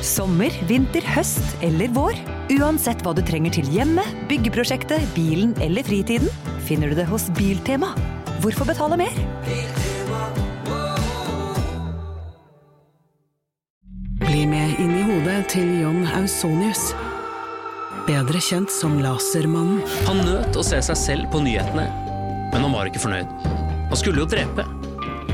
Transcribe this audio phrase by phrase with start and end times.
[0.00, 2.16] Sommer, vinter, høst eller vår.
[2.56, 6.30] Uansett hva du trenger til hjemmet, byggeprosjektet, bilen eller fritiden,
[6.64, 7.92] finner du det hos Biltema.
[8.40, 9.12] Hvorfor betale mer?
[14.24, 16.94] Bli med inn i hodet til John Ausonius.
[18.08, 19.84] Bedre kjent som Lasermannen.
[20.08, 21.90] Han nøt å se seg selv på nyhetene,
[22.54, 23.40] men han var ikke fornøyd.
[23.90, 24.64] Han skulle jo drepe.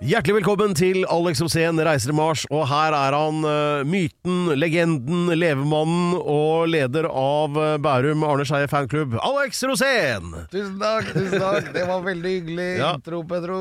[0.00, 5.26] Hjertelig velkommen til Alex Rosén reiser til Mars, og her er han eh, myten, legenden,
[5.36, 10.30] levemannen og leder av eh, Bærum Arne Skeie fanklubb, Alex Rosén!
[10.52, 11.68] Tusen takk, tusen takk.
[11.76, 12.94] Det var veldig hyggelig Ja.
[12.96, 13.58] intro, Petro.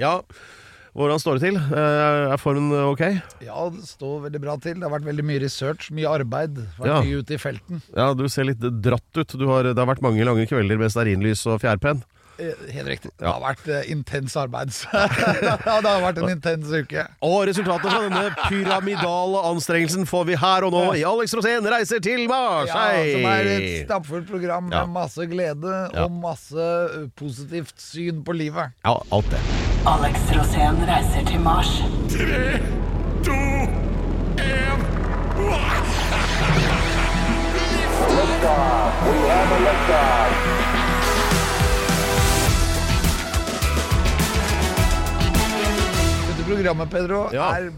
[0.00, 0.14] Ja,
[0.96, 1.60] hvordan står det til?
[1.60, 3.04] Eh, Er formen ok?
[3.44, 4.80] Ja, det står veldig bra til.
[4.80, 6.56] Det har vært veldig mye research, mye arbeid.
[6.80, 7.02] Vært Ja.
[7.04, 7.82] mye ute i felten.
[7.92, 9.36] Ja, du ser litt dratt ut.
[9.36, 12.00] Du har, det har vært mange lange kvelder med stearinlys og fjærpenn.
[12.42, 13.10] Eh, Helt riktig.
[13.20, 14.72] Det har vært uh, intens arbeid.
[14.92, 17.04] ja, det har vært en intens uke.
[17.22, 22.02] Og resultatet fra denne pyramidale anstrengelsen får vi her og nå i Alex Rosén reiser
[22.04, 22.70] til Mars!
[22.72, 24.84] Ja, som er et stappfullt program med Ja.
[24.90, 26.04] masse glede Ja.
[26.06, 28.74] og masse eh, positivt syn på livet.
[28.84, 29.42] Ja, alt det.
[29.86, 31.78] Alex Rosén reiser til Mars.
[46.42, 47.44] Dette programmet, Pedro, Ja.
[47.54, 47.68] er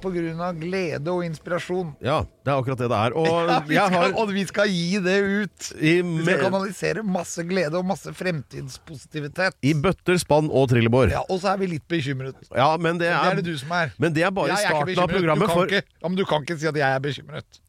[0.40, 1.90] av glede og inspirasjon.
[2.00, 3.12] Ja, det er akkurat det det er.
[3.12, 5.66] Og vi jeg skal, har og vi skal gi det ut!
[5.76, 9.58] i, Vi skal kanalisere masse glede og masse fremtidspositivitet.
[9.62, 11.12] i bøtter, spann og trillebår.
[11.12, 12.40] Ja, Og så er vi litt bekymret.
[12.56, 13.92] Ja, men det Det er, er det du som er.
[13.98, 15.48] men det er bare er starten av programmet.
[15.48, 17.60] Du For, ikke, ja, men du kan ikke si at jeg er bekymret.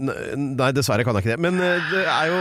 [0.00, 1.40] Nei, dessverre kan jeg ikke det.
[1.44, 2.38] Men eh, det er jo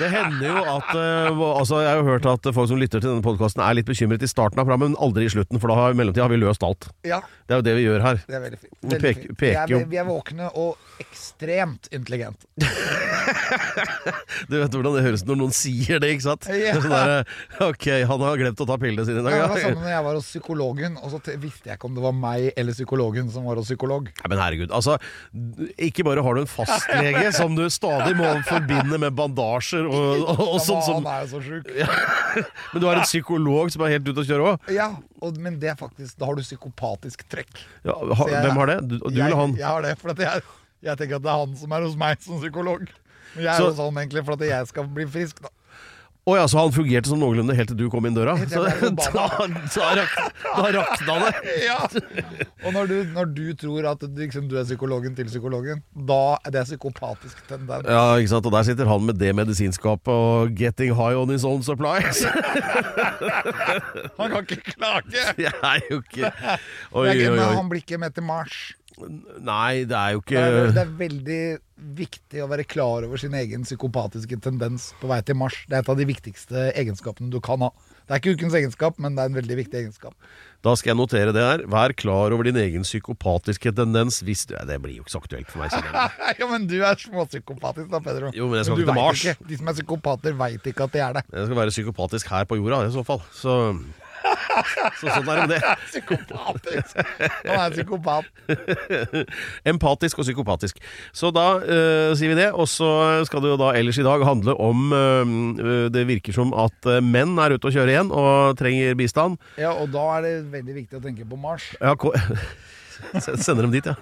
[0.00, 3.12] Det hender jo at eh, Altså, Jeg har jo hørt at folk som lytter til
[3.12, 5.78] denne podkasten er litt bekymret i starten av programmet, men aldri i slutten, for da
[5.78, 6.88] har, i mellomtida har vi løst alt.
[7.06, 8.20] Ja, Det er jo det vi gjør her.
[8.26, 8.74] det er veldig fint.
[8.82, 12.46] Vi peker- peker vi, er, vi er våkne og ekstremt intelligente.
[14.50, 16.46] Du vet hvordan det høres når noen sier det, ikke sant?
[16.52, 16.74] Ja.
[16.78, 17.24] Sånn der,
[17.66, 19.62] ok, han har glemt å ta pillene sine i Det var dag.
[19.64, 22.48] sånn når jeg var hos psykologen, og så visste jeg ikke om det var meg
[22.54, 24.08] eller psykologen som var hos psykolog.
[24.12, 24.96] Nei, men herregud, altså
[25.88, 30.42] Ikke bare har du en fastlege som du stadig må forbinde med bandasjer og, og,
[30.46, 31.70] og Ja, sånn som Han er jo så sjuk.
[32.72, 34.70] Men du har en psykolog som er helt ute å kjøre òg?
[34.74, 34.88] Ja,
[35.22, 37.62] og, men det er faktisk Da har du psykopatisk trekk.
[37.86, 38.78] Ja, ha, jeg- hvem har det?
[38.88, 39.56] Du, du jeg, eller han?
[39.60, 40.42] Jeg har det, for at jeg,
[40.90, 42.86] jeg tenker at det er han som er hos meg som psykolog.
[43.36, 45.52] Men jeg er Så- jo sånn egentlig for at jeg skal bli frisk, da.
[46.26, 48.32] Å ja, så han fungerte som noenlunde helt til du kom inn døra?
[48.50, 49.26] Så, da, da,
[49.94, 51.52] rak, da rakna det!
[51.66, 51.76] Ja.
[52.66, 56.54] Og når du, når du tror at liksom, du er psykologen til psykologen, da er
[56.56, 57.86] det psykopatisk tendens.
[57.86, 61.46] Ja, ikke sant, og der sitter han med det medisinskapet og 'getting high on his
[61.46, 62.24] own supplies'.
[64.18, 65.22] Han kan ikke klage!
[65.38, 66.32] Det er jo ikke
[66.90, 67.54] Oi, oi, oi.
[67.54, 68.74] han blir ikke med til Mars.
[68.96, 71.40] Nei, det er jo Det er, ikke det er veldig
[71.98, 75.58] viktig å være klar over sin egen psykopatiske tendens på vei til Mars.
[75.68, 77.68] Det er et av de viktigste egenskapene du kan ha.
[78.06, 80.14] Det er ikke ukens egenskap, men det er en veldig viktig egenskap.
[80.64, 81.64] Da skal jeg notere det her.
[81.70, 85.20] Vær klar over din egen psykopatiske tendens hvis du ja, Det blir jo ikke så
[85.20, 85.74] aktuelt for meg.
[86.38, 88.32] Jo, ja, men du er småpsykopatisk da, Pedro.
[88.34, 89.26] Jo, men jeg skal men ikke til Mars.
[89.26, 89.50] Ikke.
[89.50, 91.26] De som er psykopater, veit ikke at de er det.
[91.34, 93.22] Jeg skal være psykopatisk her på jorda, i så fall.
[93.36, 93.56] Så,
[95.00, 95.74] så sånn er det med det.
[95.90, 97.00] Psykopatisk!
[97.46, 98.30] Han er psykopat.
[99.72, 100.80] Empatisk og psykopatisk.
[101.16, 102.50] Så da uh, sier vi det.
[102.54, 102.90] Og så
[103.28, 107.36] skal det jo da ellers i dag handle om uh, Det virker som at menn
[107.42, 109.40] er ute og kjører igjen og trenger bistand.
[109.60, 111.72] Ja, og da er det veldig viktig å tenke på Mars.
[111.80, 111.96] Ja,
[113.44, 113.94] Sender dem dit, ja.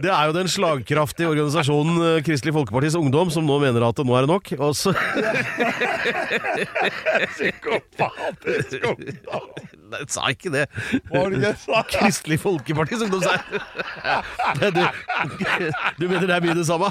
[0.00, 4.16] Det er jo den slagkraftige organisasjonen eh, Kristelig Folkepartis Ungdom som nå mener at nå
[4.16, 4.52] er det nok.
[4.60, 4.94] Og så!
[9.90, 10.66] Nei, sa ikke det.
[11.90, 13.40] Kristelig Folkepartis Ungdom, jeg.
[14.60, 14.82] Det- Du,
[15.98, 16.88] du mener det er mye det samme?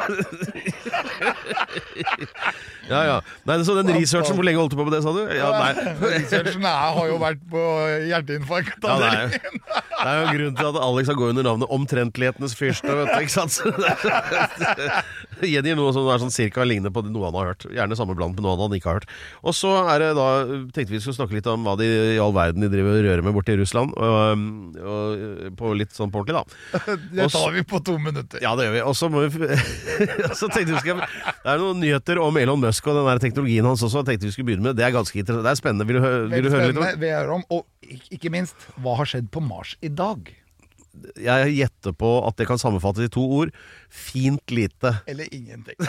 [2.89, 3.18] Ja, ja.
[3.45, 5.21] Nei, så den researchen, hvor lenge holdt du på med det, sa du?
[5.38, 5.71] Ja, nei.
[6.15, 7.63] Researchen jeg har jo vært på
[8.09, 8.80] hjerteinfarkt.
[8.83, 11.45] Ja, det, er, jo- det er jo grunnen grunn til at Alex har gått under
[11.50, 12.89] navnet Omtrentlighetenes fyrste.
[13.01, 13.59] Vet du, ikke sant?
[15.39, 17.65] Så det- Gjengi noe som er sånn cirka lignende på noe han har hørt.
[17.71, 19.09] Gjerne samme blant med noe han ikke har hørt.
[19.44, 20.27] Og så er det da
[20.75, 23.24] tenkte vi skulle snakke litt om hva de i all verden de driver og rører
[23.24, 23.94] med borte i Russland.
[23.97, 24.44] Og,
[24.83, 26.95] og, på litt sånn på ordentlig, da.
[27.19, 28.41] Det tar vi på to minutter.
[28.44, 28.81] Ja, det gjør vi.
[28.89, 29.47] Og så må vi
[30.39, 33.65] så tenkte vi skal, Det er noen nyheter om Elon Musk og den der teknologien
[33.68, 34.03] hans også.
[34.07, 35.45] Tenkte vi skulle begynne med Det er ganske interessant.
[35.47, 35.88] Det er spennende.
[35.89, 36.89] Vil du, vil du høre litt om.
[37.00, 37.65] Vi hører om, og
[38.13, 40.30] ikke minst, hva har skjedd på Mars i dag?
[41.19, 43.53] Jeg gjetter på at det kan sammenfattes i to ord.
[43.89, 44.95] Fint lite.
[45.09, 45.77] Eller ingenting.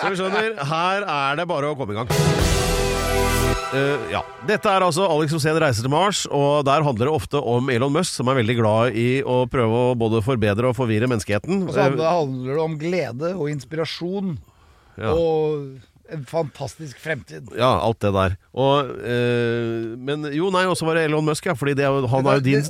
[0.00, 2.08] Så vi skjønner, her er det bare å komme i gang.
[3.68, 4.22] Uh, ja.
[4.48, 7.92] Dette er altså Alex Rosén reiser til Mars, og der handler det ofte om Elon
[7.92, 11.66] Musk, som er veldig glad i å prøve å både forbedre og forvirre menneskeheten.
[11.66, 14.38] Og så handler handler det om glede og inspirasjon
[14.98, 15.12] Ja.
[15.12, 15.76] og
[16.12, 17.50] en fantastisk fremtid.
[17.58, 18.36] Ja, alt det der.
[18.54, 21.54] Og, eh, men jo, nei, også var det Elon Musk, ja.
[21.58, 22.64] Fordi det, er jo- han er jo din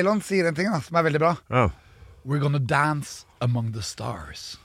[0.00, 1.36] Elon sier en ting da, som er veldig bra.
[1.50, 1.68] ja.
[2.24, 4.56] We're gonna dance among the stars.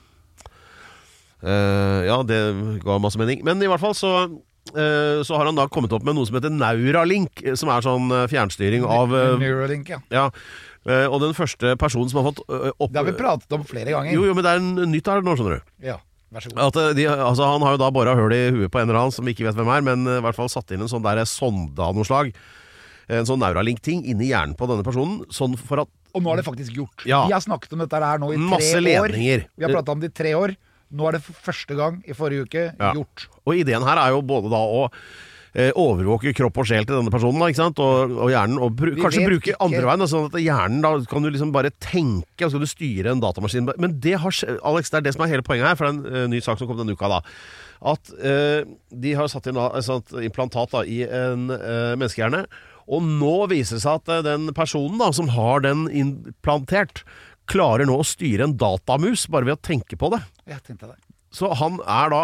[1.42, 2.38] Eh, ja, det
[2.84, 3.42] ga masse mening.
[3.46, 4.12] Men i hvert fall så
[4.74, 7.84] eh, så har han da kommet opp med noe som heter Neuralink, eh, som er
[7.86, 10.00] sånn eh, fjernstyring av eh, Neuralink, ja.
[10.14, 10.24] Ja.
[10.88, 12.92] Eh, og den første personen som har fått eh, opp...
[12.94, 14.14] Det har vi pratet om flere ganger.
[14.14, 15.72] Jo, jo, men det er en nytt her nå, skjønner du.
[15.90, 15.98] Ja,
[16.34, 16.60] vær så god.
[16.66, 19.00] At eh, de, altså, han har jo da bora hull i huet på en eller
[19.02, 21.04] annen som ikke vet hvem er, men eh, i hvert fall satt inn en sånn
[21.04, 22.32] der sonde av noe slag.
[23.08, 26.44] En sånn Neuralink-ting inni hjernen på denne personen, sånn for at Og nå er det
[26.48, 27.04] faktisk gjort.
[27.08, 27.22] Ja.
[27.28, 29.14] Vi har snakket om dette her nå i Masse tre år.
[29.16, 30.52] Vi har pratet om det i tre år.
[30.92, 32.92] Nå er det for første gang i forrige uke Ja.
[32.96, 33.28] gjort.
[33.44, 34.98] Og ideen her er jo både da å eh,
[35.56, 37.78] overvåke kropp og sjel til denne personen, da, ikke sant?
[37.82, 41.22] Og, og hjernen, og bru, kanskje bruke ikke- andre veien, sånn at hjernen da kan
[41.24, 43.70] du liksom bare tenke, og så skal du styre en datamaskin.
[43.80, 44.30] Men det har
[44.64, 46.40] Alex, det er det som er hele poenget her, for det er en eh, ny
[46.44, 47.20] sak som kom denne uka da.
[47.88, 52.44] At eh, de har satt inn et sånt implantat da, i en eh, menneskehjerne,
[52.88, 57.04] og nå viser det seg at eh, den personen da, som har den implantert,
[57.48, 60.20] klarer nå å styre en datamus bare ved å tenke på det.
[60.50, 60.98] Jeg tenkte det.
[61.32, 62.22] Så han er da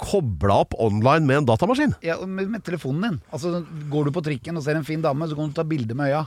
[0.00, 1.94] kobla opp online med en datamaskin.
[2.02, 3.18] Ja, med, med telefonen din.
[3.32, 5.94] Altså, Går du på trikken og ser en fin dame, så kan du ta bilde
[5.94, 6.24] med øya.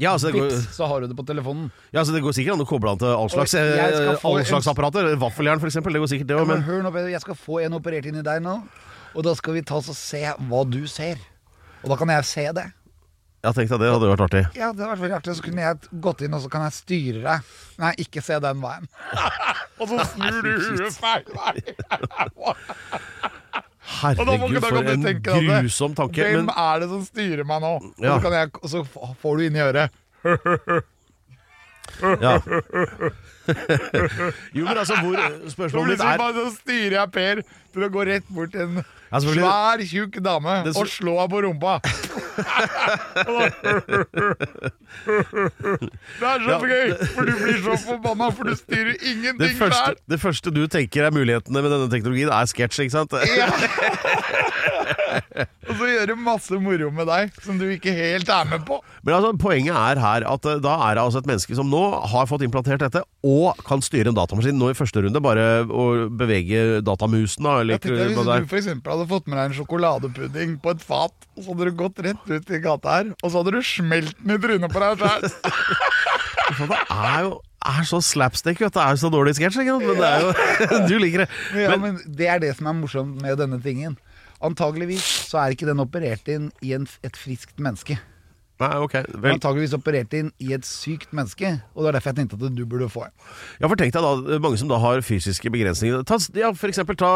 [0.00, 1.70] Ja, altså går, Pips, så har du det på telefonen.
[1.92, 4.38] ja, så det går sikkert an å koble an til all slags, all eh, all
[4.40, 5.10] en- apparater.
[5.20, 5.92] Vaffeljern, eksempel.
[5.92, 6.46] Det går sikkert, det òg.
[6.48, 8.62] men Men hør nå, Peder, jeg skal få en operert inn i deg nå.
[9.14, 11.18] Og da skal vi ta oss og se hva du ser.
[11.82, 12.66] Og da kan jeg se det.
[13.40, 14.42] Jeg tenkte at det hadde vært artig.
[14.52, 15.34] Ja, det hadde vært veldig artig.
[15.38, 17.52] Så kunne jeg gått inn og så kan jeg styre deg.
[17.80, 18.88] Nei, ikke se den veien.
[19.80, 21.54] og så snur du huet feil vei.
[24.00, 26.20] Herregud, for en tenke grusom tanke.
[26.20, 27.72] Hvem Men er det som styrer meg nå?
[27.80, 28.84] Og, så kan jeg, og så
[29.24, 30.00] får du inn i øret.
[32.20, 32.36] ja.
[34.56, 35.16] Jo, men altså, hvor
[35.52, 37.36] Spørsmålet mitt er så styrer jeg Per
[37.70, 38.74] til å gå rett bort til en
[39.10, 41.72] Ja, svær, tjukk dame Det- og slå henne på rumpa.
[46.20, 49.82] det er så gøy, for du blir så forbanna, for du styrer det ingenting første,
[49.90, 49.98] der.
[50.14, 53.16] det første du tenker er mulighetene med denne teknologien, er sketsj, ikke sant?
[53.40, 53.48] Ja.
[55.66, 58.76] og så gjøre masse moro med deg som du ikke helt er med på.
[59.06, 61.80] Men altså, poenget er her at eh, da er det altså et menneske som nå
[62.12, 65.84] har fått implantert dette, og kan styre en datamaskin nå i første runde, bare å
[66.20, 70.56] bevege datamusen, da, eller Jeg tenkte, Hvis du eksempel hadde fått med deg en sjokoladepudding
[70.62, 73.42] på et fat, og så hadde du gått rett ut i gata her, og så
[73.42, 75.30] hadde du smelt den i trynet på deg sjøl.
[76.50, 78.78] Det er jo er så slapstick, vet du.
[78.78, 79.60] Det er jo så dårlig sketsj?
[79.68, 80.30] Men det er jo
[80.90, 81.28] Du liker det.
[81.54, 83.98] Ja, Men, men det er det som er morsomt med denne tingen.
[84.40, 87.98] Antageligvis så er ikke den operert inn i en, et friskt menneske.
[88.60, 88.96] Nei, ok.
[89.16, 92.56] Vel, Antakeligvis operert inn i et sykt menneske, og det er derfor jeg tenkte at
[92.56, 93.14] du burde få en.
[93.60, 96.04] ja, for tenk deg da, mange som da har fysiske begrensninger.
[96.08, 97.12] Ta, ja, for eksempel ta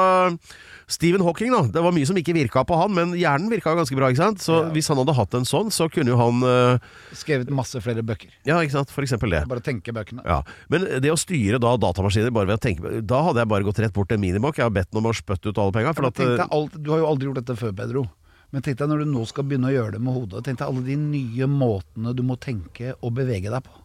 [0.90, 1.62] Stephen Hawking, da.
[1.74, 4.44] Det var mye som ikke virka på han, men hjernen virka ganske bra, ikke sant?
[4.44, 6.90] Så hvis han hadde hatt en sånn, så kunne jo han uh...
[7.16, 8.32] Skrevet masse flere bøker.
[8.48, 8.92] Ja, ikke sant?
[8.94, 9.44] For eksempel det.
[9.50, 10.24] Bare tenke bøkene.
[10.28, 13.66] Ja, Men det å styre da datamaskiner bare ved å tenke Da hadde jeg bare
[13.66, 15.94] gått rett bort til minibok Jeg har bedt den om å spytte ut alle penga.
[15.94, 18.04] Ja, at, eh, du har jo aldri gjort dette før, Pedro.
[18.54, 20.44] Men tenk deg når du nå skal begynne å gjøre det med hodet.
[20.46, 23.80] Tenk deg alle de nye måtene du må tenke og bevege deg på.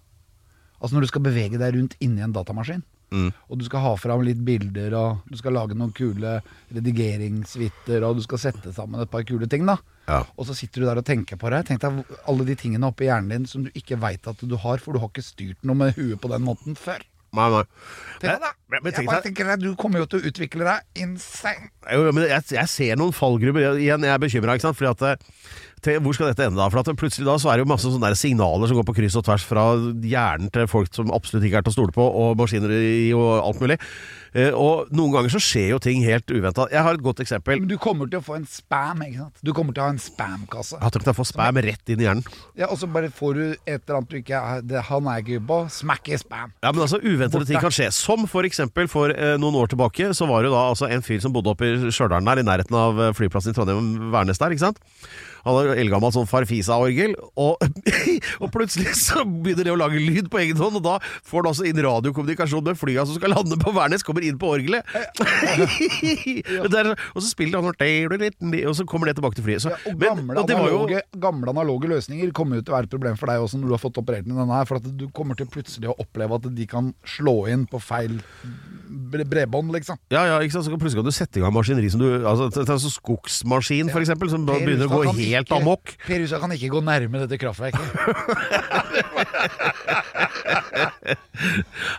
[0.78, 2.84] Altså når du skal bevege deg rundt inni en datamaskin.
[3.10, 3.32] Mm.
[3.50, 6.36] Og du skal ha fram litt bilder, og du skal lage noen kule
[6.76, 9.80] redigeringssuiter, og du skal sette sammen et par kule ting, da.
[10.06, 10.22] Ja.
[10.38, 11.64] Og så sitter du der og tenker på det.
[11.66, 14.82] Tenk deg alle de tingene oppi hjernen din som du ikke veit at du har,
[14.82, 17.02] for du har ikke styrt noe med huet på den måten før.
[17.34, 17.64] Nei, nei.
[18.22, 18.40] Deg.
[18.70, 21.70] Men- men Jeg bare tenker deg, Du kommer jo til å utvikle deg insane.
[21.92, 23.78] Jo, men jeg, jeg ser noen fallgrupper.
[23.80, 24.78] Igjen, jeg er bekymra, ikke sant.
[24.78, 25.22] Fordi at
[25.86, 26.70] te- hvor skal dette ende da?
[26.72, 29.18] For at plutselig da så er det jo masse sånne signaler som går på kryss
[29.20, 29.66] og tvers fra
[30.04, 33.62] hjernen til folk som absolutt ikke er til å stole på, og maskineri og alt
[33.64, 33.80] mulig.
[34.38, 36.68] Eh, og noen ganger så skjer jo ting helt uventa.
[36.70, 37.58] Jeg har et godt eksempel.
[37.64, 39.40] Men du kommer til å få en spam, ikke sant.
[39.42, 40.76] Du kommer til å ha en spam-kasse.
[40.78, 42.28] Jeg har tenkt å få spam rett inn i hjernen.
[42.60, 45.42] Ja, og så bare får du et eller annet du ikke det, Han er ikke
[45.50, 45.58] på.
[45.74, 46.54] Smack i spam.
[46.62, 47.90] Ja, men altså Uventede ting kan skje.
[47.96, 51.02] Som for eksempel for eh, noen år tilbake så var det jo da altså en
[51.06, 54.38] fyr som bodde oppe i Stjørdal der, i nærheten av eh, flyplassen i Trondheim, Værnes
[54.38, 54.78] der, ikke sant.
[55.48, 57.62] Han eldgammelt sånn Farfisa-orgel, og,
[58.42, 60.98] og plutselig så begynner det å lage lyd på egen hånd, og da
[61.28, 64.54] får du altså inn radiokommunikasjon med flya som skal lande på Værnes, kommer inn på
[64.56, 64.86] orgelet.
[66.70, 69.64] Der, og så spiller han sånn Og så kommer det tilbake til flyet.
[69.64, 72.66] Så, Ja, og men- gamle, og det var jo analoge, gamle analoge løsninger kommer jo
[72.66, 74.56] til å være et problem for deg også når du har fått operert inn denne
[74.56, 74.66] her.
[74.70, 78.20] For at du kommer til plutselig å oppleve at de kan slå inn på feil
[79.10, 80.00] bredbånd, liksom.
[80.14, 80.66] Ja, ja, ikke sant?
[80.68, 84.30] Så plutselig kan du sette i gang maskineri som du Altså, sånn skogsmaskin, for eksempel,
[84.32, 85.94] som begynner å gå helt amok.
[86.08, 87.86] Per Husa kan ikke gå nærme dette kraftverket.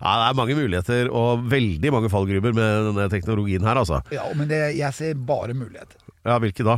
[0.01, 4.01] Ja, det er mange muligheter og veldig mange fallgruber med denne teknologien her, altså.
[4.15, 5.97] Ja, men det, jeg ser bare muligheter.
[6.27, 6.77] Ja, hvilke da?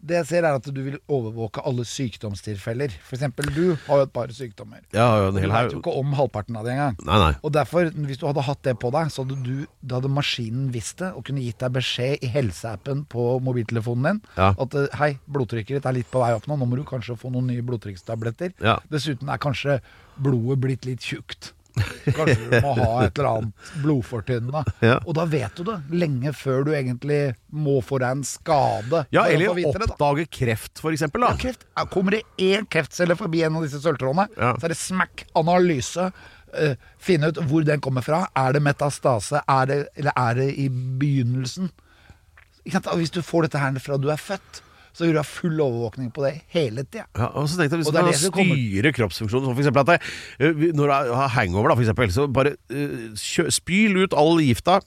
[0.00, 2.92] Det jeg ser er at du vil overvåke alle sykdomstilfeller.
[3.12, 4.80] Eksempel du har jo et par sykdommer.
[4.96, 6.96] Ja, en Du vet jo ikke om halvparten av det engang.
[7.04, 7.34] Nei, nei.
[7.44, 10.70] Og derfor, hvis du hadde hatt det på deg, så hadde, du, da hadde maskinen
[10.72, 14.54] visst det og kunne gitt deg beskjed i helseappen på mobiltelefonen din Ja.
[14.56, 17.18] at eh, hei, blodtrykket ditt er litt på vei opp nå, nå må du kanskje
[17.20, 18.54] få noen nye blodtrykkstabletter.
[18.64, 18.78] Ja.
[18.90, 19.80] Dessuten er kanskje
[20.20, 21.52] blodet blitt litt tjukt.
[22.16, 24.64] Kanskje du må ha et eller annet blodfortynnende.
[24.90, 24.96] Ja.
[25.04, 29.02] Og da vet du det, lenge før du egentlig må få deg en skade.
[29.14, 29.68] Ja, eller da.
[29.90, 31.66] oppdage kreft, for eksempel, Ja, kreft.
[31.92, 34.54] Kommer det én kreftcelle forbi en av disse sølvtrådene, Ja.
[34.56, 36.10] så er det smack, analyse.
[36.50, 38.24] Uh, finne ut hvor den kommer fra.
[38.34, 41.70] Er det metastase, er det, eller er det i begynnelsen?
[42.64, 46.10] Hvis du får dette her fra du er født, så vil du ha full overvåkning
[46.12, 47.06] på det hele tida.
[47.16, 49.44] Ja, og så tenkte jeg Hvis man du er kan det som kommer- styre kroppsfunksjonen,
[49.50, 49.98] som eksempel at det,
[50.40, 54.80] eh, når du har hangover, da, for eksempel, så bare uh, spyl ut all gifta.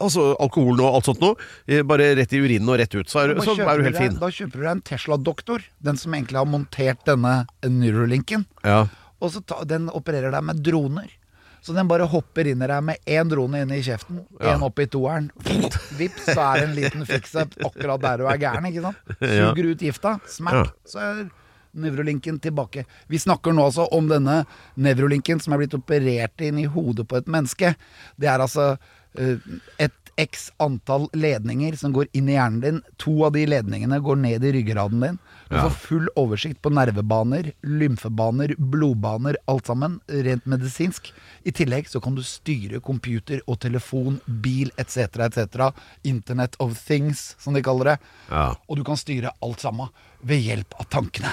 [0.00, 1.36] Altså alkoholen og alt sånt noe.
[1.68, 3.06] eh, Bare rett i urinen og rett ut.
[3.12, 4.14] Så er, så er du helt fin.
[4.18, 8.46] Da kjøper du deg en Tesla-doktor, den som egentlig har montert denne Neurolinken.
[8.64, 8.86] Ja.
[9.20, 11.10] Og så ta, den opererer deg med droner.
[11.62, 14.54] Så den bare hopper inn i deg med én drone inn i kjeften, Ja.
[14.64, 15.30] opp i toeren.
[15.98, 18.66] Vips, så er det en liten fix-up akkurat der du er gæren.
[18.70, 18.96] ikke sant?
[19.20, 21.20] Suger ut gifta, smack, så er
[21.80, 22.84] nevrolinken tilbake.
[23.06, 24.40] Vi snakker nå altså om denne
[24.80, 27.74] nevrolinken som er blitt operert inn i hodet på et menneske.
[28.18, 28.72] Det er altså
[29.20, 29.36] eh,
[29.78, 32.78] et x antall ledninger som går inn i hjernen din.
[33.02, 35.18] To av de ledningene går ned i ryggraden din.
[35.50, 35.64] Du Ja.
[35.64, 41.12] får full oversikt på nervebaner, lymfebaner, blodbaner, alt sammen, rent medisinsk.
[41.44, 45.72] I tillegg så kan du styre computer og telefon, bil etc., etc.
[46.04, 47.98] Internet of things, som de kaller det.
[48.30, 48.54] Ja.
[48.68, 49.88] Og du kan styre alt sammen
[50.22, 51.32] ved hjelp av tankene.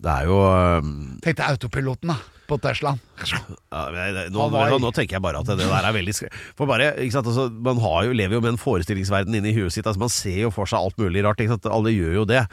[0.00, 0.36] Det er jo
[0.80, 2.16] um, Tenk deg autopiloten da,
[2.50, 2.98] på Teslaen.
[3.70, 3.84] ja,
[4.16, 4.48] det- nå,
[4.82, 6.30] nå, tenker jeg bare at det der er veldig skre...
[6.58, 9.72] For bare, ikke sant, altså, Man har jo, lever jo med en forestillingsverden inni huet
[9.74, 9.86] sitt.
[9.86, 11.40] Altså, man ser jo for seg alt mulig rart.
[11.40, 11.70] Ikke sant?
[11.70, 12.44] Alle gjør jo det.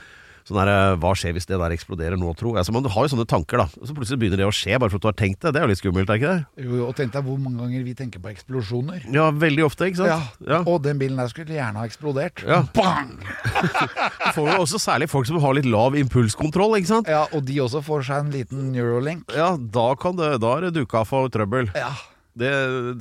[0.48, 2.54] Sånn der, Hva skjer hvis det der eksploderer nå, tro?
[2.56, 3.66] Altså, man har jo sånne tanker, da.
[3.84, 5.52] Så plutselig begynner det å skje bare for at du har tenkt det.
[5.52, 6.64] Det er jo litt skummelt, er ikke det?
[6.64, 9.04] Jo, jo, og tenk deg hvor mange ganger vi tenker på eksplosjoner.
[9.12, 10.14] Ja, veldig ofte, ikke sant?
[10.14, 10.62] Ja, Ja.
[10.72, 12.46] Og den bilen der skulle gjerne ha eksplodert.
[12.48, 12.62] Ja.
[12.78, 13.18] Bang!
[14.28, 17.10] Du får jo også særlig folk som har litt lav impulskontroll, ikke sant?
[17.12, 19.26] Ja, Og de også får seg en liten Neuralink.
[19.36, 21.72] Ja, da, kan det, da er det duka for trøbbel.
[21.76, 21.92] Ja.
[22.38, 22.50] Det,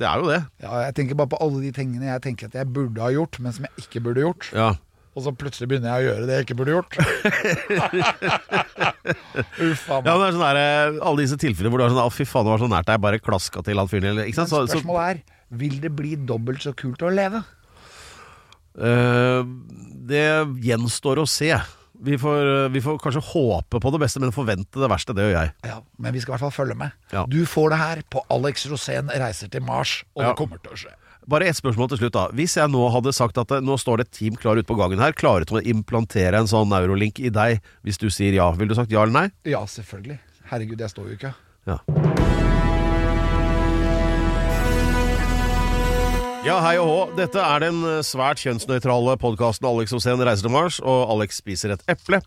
[0.01, 0.39] det er jo det.
[0.63, 3.37] ja, jeg tenker bare på alle de tingene jeg tenker at jeg burde ha gjort,
[3.43, 4.47] men som jeg ikke burde gjort.
[4.57, 4.71] Ja.
[5.17, 6.93] Og så plutselig begynner jeg å gjøre det jeg ikke burde gjort.
[9.57, 10.05] Uff a Ja, meg.
[10.05, 12.25] men det er sånn der, eh, Alle disse tilfellene hvor du er sånn Å, fy
[12.27, 14.11] faen, det var så nært deg, bare klaska til han fyren.
[14.11, 14.49] eller- Ikke sant?
[14.51, 15.23] Så, så, Spørsmålet er
[15.57, 17.43] vil det bli dobbelt så kult å leve.
[18.77, 19.41] eh,
[20.07, 20.23] det
[20.63, 21.49] gjenstår å se.
[21.99, 25.15] Vi får, eh, vi får kanskje håpe på det beste, men forvente det verste.
[25.15, 25.51] Det gjør jeg.
[25.65, 26.91] Ja, Men vi skal i hvert fall følge med.
[27.11, 27.25] Ja.
[27.25, 30.27] Du får det her på Alex Rosén reiser til Mars, og Ja.
[30.29, 30.93] det kommer til å skje.
[31.27, 32.13] Bare ett spørsmål til slutt.
[32.15, 34.67] da Hvis jeg nå hadde sagt at det, nå står det et team klar ute
[34.67, 38.37] på gangen her, klare til å implantere en sånn neurolink i deg, hvis du sier
[38.37, 39.27] ja, ville du sagt ja eller nei?
[39.43, 40.21] Ja, selvfølgelig.
[40.47, 41.33] Herregud, jeg står jo ikke.
[41.67, 41.81] Ja.
[46.47, 46.99] Ja, hei og hå.
[47.17, 51.83] Dette er den svært kjønnsnøytrale podkasten Alex Osen reiser til Mars, og Alex spiser et
[51.91, 52.21] eple.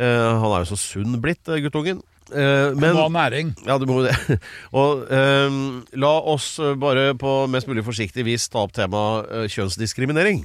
[0.00, 0.06] Eh,
[0.40, 2.00] han er jo så sunn blitt, eh, guttungen.
[2.28, 3.54] Eh, men Må ha næring.
[3.66, 4.14] Ja, du må det.
[4.80, 5.58] Og uh,
[5.96, 10.44] la oss eh, bare på mest mulig forsiktig vis ta opp temaet uh, kjønnsdiskriminering.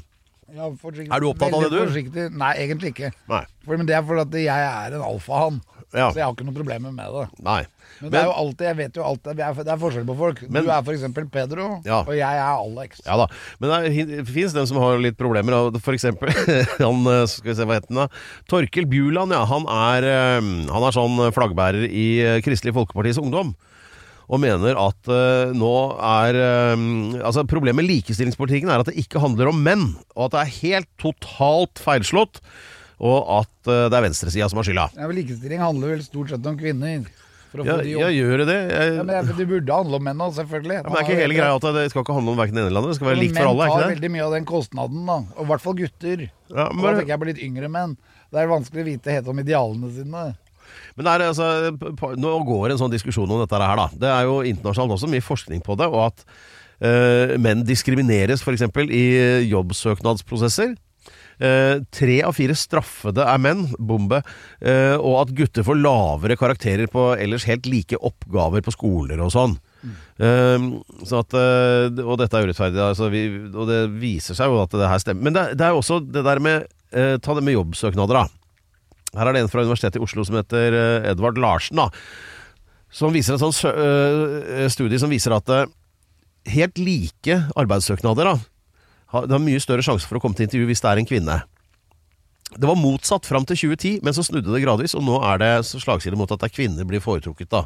[0.54, 0.70] Ja.
[0.70, 1.80] Er du opptatt av det, du?
[1.82, 2.28] Forsiktig.
[2.38, 3.14] Nei, egentlig ikke.
[3.32, 3.44] Nei.
[3.66, 5.62] For, men det er fordi jeg er en alfahann.
[5.94, 6.10] Ja.
[6.10, 7.26] så jeg har ikke noen problemer med det.
[7.46, 7.62] Nei.
[8.02, 10.42] Men, det er jo alltid, jeg vet jo alltid er, Det er forskjell på folk.
[10.50, 12.00] Men- du er eksempel Pedro, Ja.
[12.02, 13.02] og jeg er Alex.
[13.06, 13.28] Ja da,
[13.60, 15.54] men det fins dem som har litt problemer.
[15.78, 16.04] F.eks.
[16.84, 18.08] Han, eh, skal vi se hva heter han da
[18.50, 19.46] Torkel Bjuland, ja.
[19.46, 20.42] Han er, eh,
[20.74, 23.54] han er sånn flaggbærer i eh, Kristelig Folkepartis Ungdom.
[24.32, 26.84] Og mener at uh, nå er uh,
[27.28, 29.90] Altså Problemet med likestillingspolitikken er at det ikke handler om menn.
[30.16, 32.40] Og at det er helt totalt feilslått.
[33.00, 34.88] Og at eh, det er venstresida som har skylda.
[34.98, 37.06] Ja, Likestilling handler vel stort sett om kvinner.
[37.54, 38.58] Ja, få de ja, gjør det det?
[38.74, 40.74] Jeg, Ja, men jeg- det burde handle om menn òg, selvfølgelig.
[40.74, 42.62] Ja, men det er ikke hele greia at det skal ikke handle om hverken det
[42.64, 42.90] ene eller andre.
[42.90, 45.18] Det skal være likt for alle, Menn tar veldig mye av den kostnaden, da.
[45.38, 46.24] Og i hvert fall gutter.
[46.50, 47.98] Ja, Og men, da tenker jeg på litt yngre menn.
[48.34, 50.24] Det er vanskelig å vite helt om idealene sine.
[50.96, 51.78] men det er, altså,
[52.18, 53.88] nå går en sånn diskusjon om dette her, da.
[53.94, 56.26] Det er jo internasjonalt også mye forskning på det, og at
[56.82, 58.66] uh, menn diskrimineres f.eks.
[58.90, 59.06] i
[59.54, 60.74] jobbsøknadsprosesser.
[61.44, 64.22] Eh, tre av fire straffede er menn, bombe,
[64.64, 69.34] eh, og at gutter får lavere karakterer på ellers helt like oppgaver på skoler og
[69.34, 69.58] sånn.
[70.24, 70.68] Eh,
[71.04, 74.72] så at, uh, og dette er urettferdig, altså vi, og det viser seg jo at
[74.72, 75.28] det her stemmer.
[75.28, 79.18] Men det, det er jo også det der med uh, Ta det med jobbsøknader, da.
[79.20, 80.78] Her er det en fra Universitetet i Oslo som heter
[81.12, 81.90] Edvard Larsen, da.
[82.94, 85.50] Som viser en sånn studie som viser at
[86.54, 88.34] helt like arbeidssøknader da,
[89.14, 91.42] det har mye større sjanse for å komme til intervju hvis det er en kvinne.
[92.54, 95.52] Det var motsatt fram til 2010, men så snudde det gradvis, og nå er det
[95.70, 97.50] slagside mot at det er kvinner blir foretrukket.
[97.54, 97.66] da.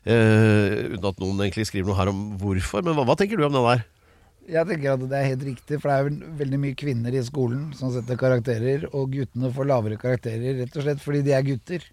[0.00, 3.44] Uh, uten at noen egentlig skriver noe her om hvorfor, men hva, hva tenker du
[3.44, 3.82] om det der?
[4.50, 7.68] Jeg tenker at det er helt riktig, for det er veldig mye kvinner i skolen
[7.76, 11.84] som setter karakterer, og guttene får lavere karakterer rett og slett fordi de er gutter.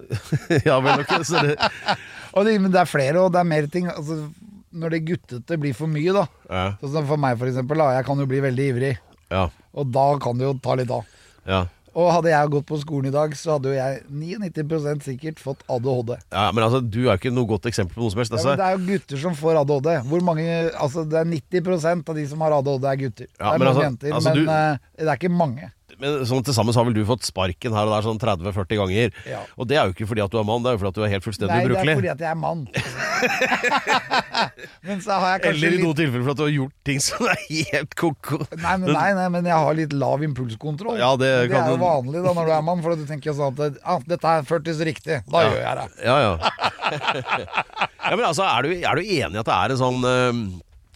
[0.68, 1.56] ja, vel, ok, så det,
[2.36, 3.88] Og det, men det er flere, og det er mer ting.
[3.92, 4.26] Altså,
[4.76, 6.26] når det guttete blir for mye, da.
[6.50, 7.80] ja, Sånn som for meg, for eksempel.
[7.82, 8.92] Da, jeg kan jo bli veldig ivrig,
[9.32, 11.04] ja, og da kan det jo ta litt av.
[11.46, 11.64] ja.
[11.96, 15.62] Og hadde jeg gått på skolen i dag, så hadde jo jeg 99% sikkert fått
[15.72, 16.10] ADHD.
[16.30, 18.32] ja, men altså, du er jo ikke noe godt eksempel på noe som helst.
[18.34, 18.50] Ja, Altså.
[18.50, 19.88] men det er jo gutter som får ADHD.
[20.10, 20.44] Hvor mange,
[20.76, 23.26] altså Det er 90% av de som har ADHD, er gutter.
[23.40, 25.72] Ja, det er men noen altså- jenter, altså, men du- eh, det er ikke mange.
[26.02, 28.80] Men sånn til sammen så har vel du fått sparken her og der sånn 30-40
[28.82, 29.14] ganger.
[29.28, 29.40] Ja.
[29.56, 30.98] Og det er jo ikke fordi at du er mann, det er jo fordi at
[30.98, 32.66] du er helt fullstendig Nei, det er fordi at jeg er mann.
[34.86, 37.00] men så har jeg Eller i litt noen tilfeller for at du har gjort ting
[37.06, 38.40] som er helt ko-ko.
[38.52, 41.00] Nei, men, nei, nei, men jeg har litt lav impulskontroll.
[41.00, 43.36] Ja, det kan er jo du- vanlig da når du er mann, for du tenker
[43.36, 45.88] sånn at ah, dette er 40 riktig, da gjør jeg det.
[46.04, 46.34] Ja, ja.
[48.10, 50.44] ja men altså, er du, er du enig i at det er en sånn uh,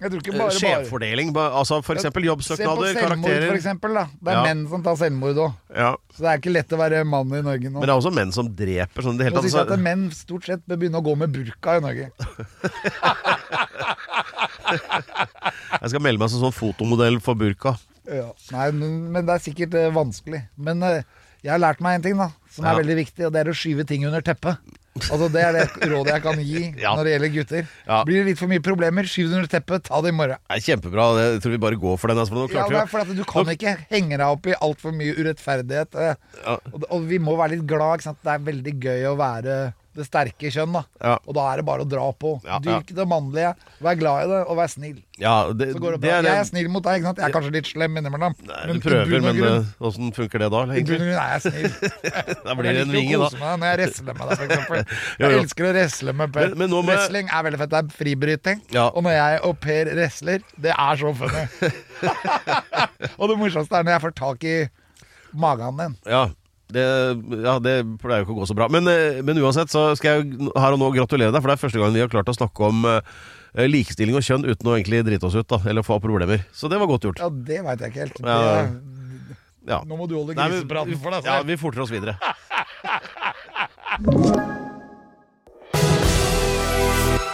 [0.01, 1.31] Jeg tror ikke bare, bare skjevfordeling?
[1.37, 2.41] Altså jobbsøknader, karakterer.
[2.41, 3.91] Se på selvmord, for eksempel.
[3.99, 4.05] Da.
[4.17, 4.45] Det er Ja.
[4.47, 5.53] menn som tar selvmord òg.
[5.77, 5.97] ja.
[6.15, 7.79] Så det er ikke lett å være mann i Norge nå.
[7.81, 9.51] Men det er også menn som dreper sånn det hele tatt.
[9.53, 9.61] så...
[9.61, 12.11] at menn stort sett bør begynne å gå med burka i Norge.
[15.81, 17.77] jeg skal melde meg som sånn fotomodell for burka.
[18.09, 18.33] Ja.
[18.55, 20.49] Nei, men, det er sikkert eh, vanskelig.
[20.57, 21.03] Men eh,
[21.45, 23.57] jeg har lært meg en ting da som er veldig viktig, og det er å
[23.57, 24.59] skyve ting under teppet.
[24.99, 26.95] Altså Det er det rådet jeg kan gi Ja.
[26.99, 27.69] når det gjelder gutter.
[27.87, 27.99] Ja.
[28.05, 30.41] Blir det litt for mye problemer, skyv det under teppet, ta det i morgen.
[30.51, 31.07] Er kjempebra.
[31.21, 32.19] Jeg tror vi bare går for den.
[32.19, 35.95] Altså, for Ja, fordi at Du kan ikke henge deg opp i altfor mye urettferdighet.
[35.95, 36.15] eh.
[36.45, 36.57] Ja.
[36.73, 38.03] Og, og vi må være litt glad.
[38.03, 39.59] Det er veldig gøy å være
[39.97, 40.73] det sterke kjønn.
[40.73, 41.19] da Ja.
[41.27, 42.37] Og da er det bare å dra på.
[42.47, 42.59] Ja.
[42.63, 43.55] Dyrk det mannlige.
[43.83, 45.01] Vær glad i det, og vær snill.
[45.21, 46.21] Ja, det, Så går det bra.
[46.23, 46.31] det.
[46.31, 47.01] Jeg er snill mot deg.
[47.01, 47.19] ikke sant?
[47.19, 48.35] Jeg er kanskje litt slem innimellom.
[48.47, 50.99] Men du prøver, men grunn- eh, åssen funker det da, i bunn egentlig?
[50.99, 51.91] grunn er jeg snill.
[52.47, 53.29] Da blir det jeg en vinge, da.
[53.41, 54.87] meg når jeg resler med deg.
[55.21, 56.55] Jo, Jeg elsker å resle med Per.
[56.55, 57.71] Men- men Wrestling er veldig fett.
[57.71, 58.63] Det er fribryting.
[58.95, 61.45] Og når jeg og Per resler, det er så funny.
[63.19, 64.57] og det morsomste er når jeg får tak i
[65.37, 65.97] magen din.
[66.07, 66.29] Ja,
[66.75, 66.85] det,
[67.45, 68.69] ja, det pleier jo ikke å gå så bra.
[68.73, 71.65] Men, eh, men uansett så skal jeg her og nå gratulere deg, for det er
[71.65, 75.03] første gang vi har klart å snakke om eh, likestilling og kjønn uten å egentlig
[75.09, 76.39] drite oss ut, da, eller få problemer.
[76.55, 77.23] Så det var godt gjort.
[77.23, 78.19] Ja, det veit jeg ikke helt.
[78.25, 78.41] Ja.
[78.41, 78.97] Det,
[79.71, 79.83] Ja.
[79.85, 81.51] nå må du holde grisepraten for deg Ja, selv.
[81.53, 82.17] vi forter oss videre.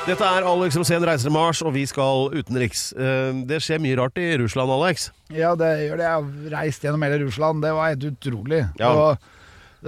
[0.06, 2.92] Dette er Alex Rosén reiser til Mars, og vi skal utenriks.
[2.94, 5.08] Eh, Det skjer mye rart i Russland, Alex.
[5.34, 6.06] Ja, det gjør det.
[6.06, 7.64] Jeg har reist gjennom hele Russland.
[7.64, 8.60] Det var helt utrolig.
[8.78, 8.86] Ja.
[8.92, 9.18] Det, var,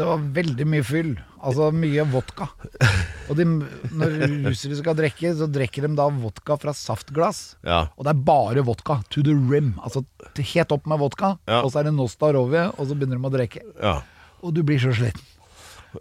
[0.01, 1.13] det var veldig mye fyll.
[1.39, 2.49] Altså mye vodka.
[3.31, 3.47] Og de,
[3.95, 4.17] når
[4.49, 7.45] russere skal drikke, så drikker de da vodka fra saftglass.
[7.63, 7.85] Ja.
[7.95, 8.99] Og det er bare vodka.
[9.15, 9.77] To the rim.
[9.87, 10.03] Altså
[10.35, 11.63] helt opp med vodka, Ja.
[11.63, 13.63] og så er det Nostarovje, og så begynner de å drikke.
[13.83, 14.01] ja.
[14.43, 15.19] Og du blir så sliten.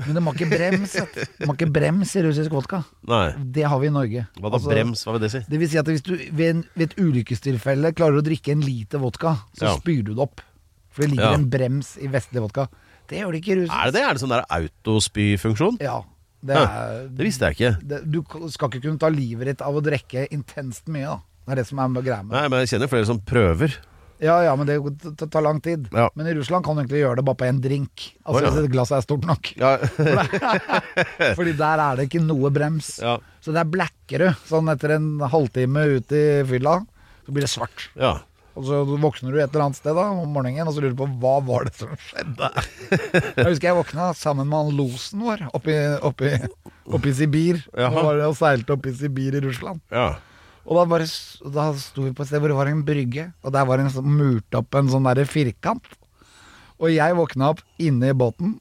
[0.06, 0.94] Men det må ikke brems.
[0.96, 1.22] vet du.
[1.40, 2.84] De har ikke brems i russisk vodka.
[3.08, 3.32] Nei.
[3.56, 4.26] Det har vi i Norge.
[4.38, 4.58] Hva da?
[4.60, 5.04] Altså, brems?
[5.08, 5.42] Hva vil det si?
[5.50, 8.62] Det vil si at hvis du ved, en, ved et ulykkestilfelle klarer å drikke en
[8.62, 9.78] liter vodka, så Ja.
[9.80, 10.42] spyr du det opp.
[10.90, 11.34] For det ligger Ja.
[11.38, 12.68] en brems i vestlig vodka.
[13.08, 13.74] Det gjør det ikke i russisk.
[13.78, 14.04] Er det det?
[14.04, 15.78] Er det sånn der autospyfunksjon?
[15.82, 16.02] Ja.
[16.44, 17.88] Det, Hæ, er, Det visste jeg ikke.
[17.88, 18.22] det, du
[18.54, 21.20] skal ikke kunne ta livet ditt av å drikke intenst mye, da.
[21.48, 23.74] Det er det som er med greia med Nei, men jeg kjenner flere som prøver.
[24.20, 24.78] Ja, ja, men det
[25.30, 25.88] tar lang tid.
[25.94, 26.08] Ja.
[26.16, 28.08] Men i Russland kan du egentlig gjøre det bare på én drink.
[28.26, 28.54] Altså oh, ja.
[28.66, 29.52] hvis et er stort nok.
[29.62, 29.76] Ja,
[31.38, 32.98] Fordi der er det ikke noe brems.
[33.04, 34.32] ja, Så der blacker du.
[34.50, 36.80] Sånn etter en halvtime ute i fylla,
[37.26, 37.92] så blir det svart.
[38.00, 38.18] ja.
[38.58, 41.02] Og så våkner du et eller annet sted da om morgenen og så lurer du
[41.04, 42.48] på hva var det som skjedde.
[43.38, 47.60] Jeg husker jeg våkna sammen med han losen vår oppe i, Sibir.
[47.78, 48.06] Jaha.
[48.26, 49.84] Og seilte oppe i Sibir i Russland.
[49.94, 50.16] ja.
[50.68, 51.08] Og da, bare,
[51.56, 54.04] da sto vi på et sted hvor det var en brygge, og der var det
[54.04, 55.86] murt opp en sånn derre firkant.
[56.78, 58.58] Og jeg våkna opp inne i båten,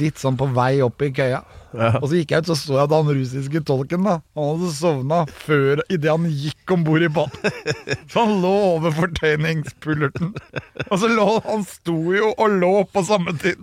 [0.00, 1.42] litt sånn på vei opp i køya.
[2.00, 5.18] Og så gikk jeg ut, så så jeg den russiske tolken da Han hadde sovna
[5.42, 7.52] før idet han gikk om bord i båten.
[8.10, 10.30] Så han lå over fortøyningspullerten.
[10.86, 13.60] Og så lå han sto jo og lå på samme tid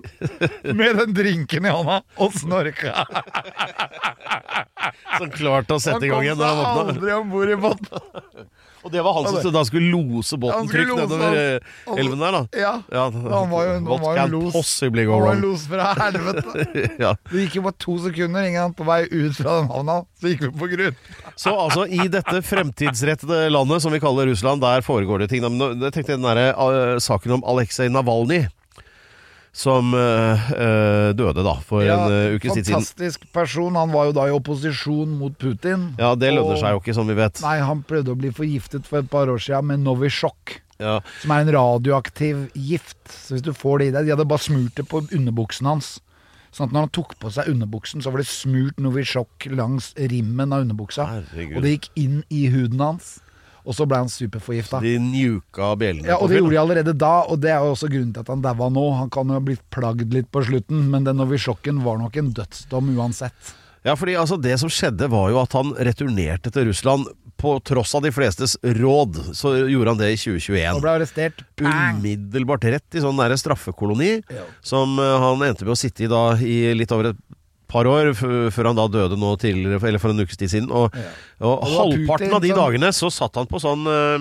[0.78, 3.08] med den drinken i hånda og snorka.
[5.18, 7.56] Så klart å sette i gang igjen da han Han kom seg aldri om bord
[7.56, 8.48] i båten.
[8.84, 11.38] Og det var han som da skulle lose båten trygt nedover han.
[11.40, 12.42] eh, elven der, da.
[12.60, 12.74] Ja.
[12.92, 14.74] Ja, Han var jo, han var jo los.
[14.84, 16.66] Han var los fra helvete.
[17.06, 17.14] ja.
[17.32, 20.44] Det gikk jo bare to sekunder ingen på vei ut fra den havna, så gikk
[20.48, 20.98] vi på grunn.
[21.40, 25.46] Så altså, i dette fremtidsrettede landet som vi kaller Russland, der foregår det ting.
[25.48, 28.48] Men Jeg tenkte den der, uh, saken om Aleksej Navalnyj,
[29.54, 32.74] som eh, eh, døde da for en uke ukes siden.
[32.74, 33.76] fantastisk person.
[33.78, 35.92] Han var jo da i opposisjon mot Putin.
[36.02, 37.42] Ja, det lønner Og- seg jo ikke, som vi vet.
[37.46, 40.60] Nei, han prøvde å bli forgiftet for et par år siden med Novisjok.
[40.82, 41.00] Ja.
[41.22, 42.98] Som er en radioaktiv gift.
[43.08, 46.00] Så hvis du får det i deg De hadde bare smurt det på underbuksen hans.
[46.52, 50.52] Sånn at når han tok på seg underbuksen, så var det smurt Novisjok langs rimmen
[50.54, 51.06] av underbuksa.
[51.10, 51.56] Herregud.
[51.58, 53.20] Og det gikk inn i huden hans.
[53.64, 54.82] Og så ble han superforgifta.
[54.84, 57.90] De njuka bjellene Ja, og det gjorde de allerede da, og det er jo også
[57.92, 58.86] grunnen til at han daua nå.
[59.00, 62.32] Han kan jo ha blitt plagd litt på slutten, men den Novisjokken var nok en
[62.36, 63.54] dødsdom uansett.
[63.84, 67.10] Ja, fordi altså, det som skjedde var jo at han returnerte til Russland
[67.44, 69.20] på tross av de flestes råd.
[69.36, 70.78] Så gjorde han det i 2021.
[70.78, 71.44] Og ble arrestert.
[71.60, 74.14] Umiddelbart rett i sånn der straffekoloni,
[74.64, 77.24] som eh, han endte med å sitte i da i litt over et
[77.74, 78.12] par år,
[78.54, 80.70] før han da døde nå tidligere, eller for en ukes tid siden.
[80.72, 80.86] Og,
[81.44, 84.20] og og halvparten Putin av de dagene så satt han på sånn øh,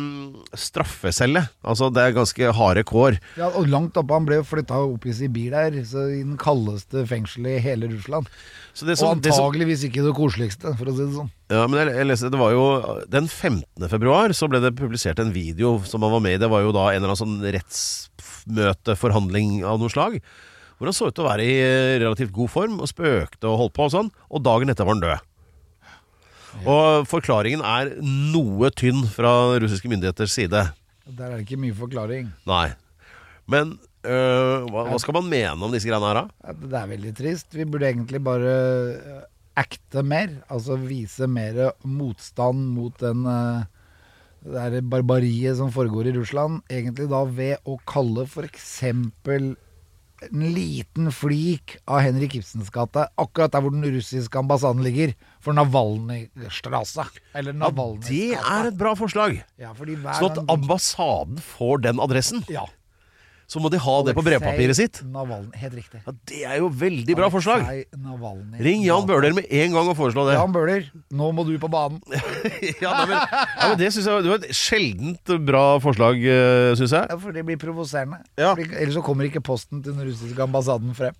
[0.58, 1.42] straffecelle.
[1.62, 3.12] Altså det er ganske harde kår.
[3.38, 4.14] Ja, og langt oppe.
[4.16, 8.26] Han ble flytta opp i Sibir der, så i den kaldeste fengselet i hele Russland.
[8.72, 11.28] Så det Og som, det antageligvis ikke det koseligste, for å si det sånn.
[11.52, 12.62] ja, men jeg, jeg leste, det var jo
[13.12, 13.84] Den 15.
[13.92, 16.40] februar så ble det publisert en video som han var med i.
[16.40, 20.16] Det var jo da en eller annen sånn rettsmøteforhandling av noe slag.
[20.82, 23.60] Hvor han så ut til å være i eh, relativt god form og spøkte og
[23.60, 24.08] holdt på og sånn.
[24.34, 25.28] Og dagen etter var han død.
[26.66, 29.30] Og forklaringen er noe tynn fra
[29.62, 30.64] russiske myndigheters side.
[31.06, 32.32] Der er det ikke mye forklaring.
[32.50, 32.72] Nei.
[33.46, 36.56] Men øh, hva, hva skal man mene om disse greiene her, da?
[36.66, 37.54] Det er veldig trist.
[37.54, 38.58] Vi burde egentlig bare
[38.98, 39.24] eh,
[39.62, 40.34] acte mer.
[40.50, 43.68] Altså vise mer motstand mot den eh,
[44.42, 46.64] det der barbariet som foregår i Russland.
[46.66, 48.80] Egentlig da ved å kalle f.eks.
[50.30, 55.52] en liten flik av Henrik Ibsens gate, akkurat der hvor den russiske ambassaden ligger, for
[55.56, 57.06] Navalnyj-strasa.
[57.34, 57.70] Eller Ja,
[58.08, 59.42] det er et bra forslag.
[59.58, 62.44] ja, Sånn at ambassaden får den adressen.
[62.48, 62.66] ja,
[63.52, 65.02] Så må de ha det på brevpapiret sitt.
[65.12, 65.98] Navalny, helt riktig.
[66.06, 67.66] Ja, Det er jo veldig bra forslag.
[68.00, 68.62] Navalny.
[68.64, 70.38] Ring Jan Bøhler med en gang og foreslå det.
[70.38, 72.00] Jan Bøhler, nå må du på banen.
[72.84, 76.70] ja, nei, men, ja, men Det synes jeg det var et sjeldent bra forslag, uh,
[76.80, 77.12] syns jeg.
[77.12, 78.22] Ja, for det blir provoserende.
[78.40, 78.54] Ja.
[78.56, 81.18] Ellers så kommer ikke posten til den russiske ambassaden frem.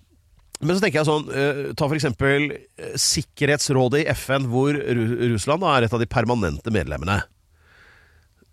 [0.63, 5.05] Men så tenker jeg sånn, eh, ta for eksempel eh, Sikkerhetsrådet i FN, hvor Ru
[5.33, 7.19] Russland da er et av de permanente medlemmene.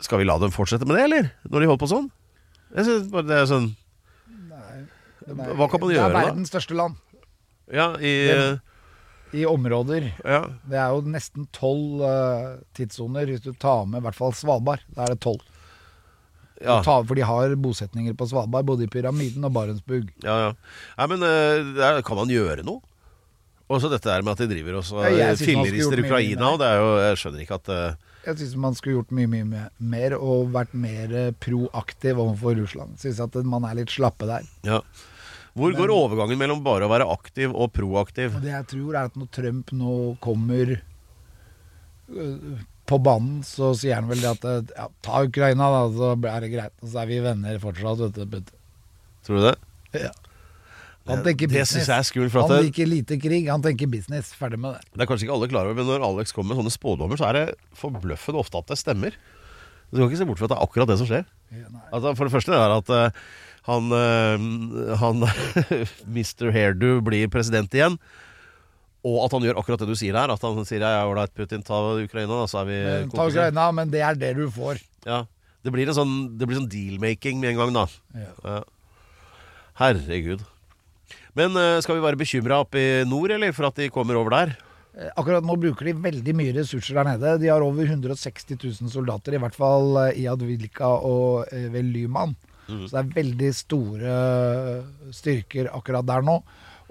[0.03, 1.31] Skal vi la dem fortsette med det, eller?
[1.47, 2.09] Når de holder på sånn?
[2.76, 3.70] Jeg synes bare det er sånn
[5.30, 6.11] Hva kan man gjøre, da?
[6.11, 6.98] Det er verdens største land
[7.70, 8.12] Ja, i
[9.30, 10.09] i områder.
[10.26, 10.40] ja.
[10.66, 14.83] Det er jo nesten tolv uh, tidssoner hvis du tar med i hvert fall Svalbard.
[14.90, 15.44] Da er det tolv.
[16.59, 20.11] Ja, Ta- For de har bosetninger på Svalbard, både i Pyramiden og Barentsbug.
[20.26, 20.50] ja, ja.
[20.98, 22.83] Nei, men uh, der kan man gjøre noe?
[23.70, 26.90] Også dette her med at de driver og skulle fillerister Ukraina, og det er jo
[26.98, 30.74] Jeg skjønner ikke at eh, Jeg syns man skulle gjort mye, mye mer og vært
[30.76, 32.98] mer proaktiv overfor Russland.
[33.00, 34.44] Syns at man er litt slappe der.
[34.66, 34.83] Ja.
[35.59, 38.37] Hvor går overgangen mellom bare å være aktiv og proaktiv?
[38.42, 44.11] Det jeg tror er at når Trump nå kommer øh, på banen, så sier han
[44.11, 46.76] vel det at øh, ja, ta Ukraina, da, så er det greit.
[46.85, 48.56] Og så er vi venner fortsatt, vet du.
[49.26, 49.56] Tror du det?
[50.06, 50.12] Ja.
[51.09, 51.71] Han tenker Det business.
[51.73, 54.33] synes jeg er skummelt, for at han liker lite krig, han tenker business.
[54.37, 54.93] Ferdig med det.
[54.93, 57.31] Det er kanskje ikke alle klar over, men når Alex kommer med sånne spådommer, så
[57.31, 57.45] er det
[57.81, 59.17] forbløffende ofte at det stemmer.
[59.91, 61.25] Du skal ikke se bort fra at det er akkurat det som skjer.
[61.91, 63.23] Altså, for det første er at uh,
[63.67, 65.25] han, uh, han
[66.15, 66.53] Mr.
[66.55, 67.99] Hairdo blir president igjen.
[69.01, 70.31] Og at han gjør akkurat det du sier her.
[70.31, 73.27] At han sier ja, ja, ålreit, Putin, ta Ukraina, da, så er vi Men, ta.
[73.33, 74.85] Ukraina, men det er det du får.
[75.09, 75.25] Ja.
[75.65, 77.87] Det blir en sånn, det blir sånn deal-making med en gang, da.
[78.45, 78.61] Ja.
[79.81, 80.45] Herregud.
[81.38, 84.35] Men eh, skal vi være bekymra oppe i nord, eller, for at de kommer over
[84.35, 84.55] der?
[84.99, 87.37] Eh, Akkurat nå bruker de veldig mye ressurser der nede.
[87.43, 92.37] De har over 160 000 soldater, i hvert fall eh, i Advilka og ved Lyman.
[92.71, 94.11] Så det er veldig store
[95.11, 96.37] styrker akkurat der nå.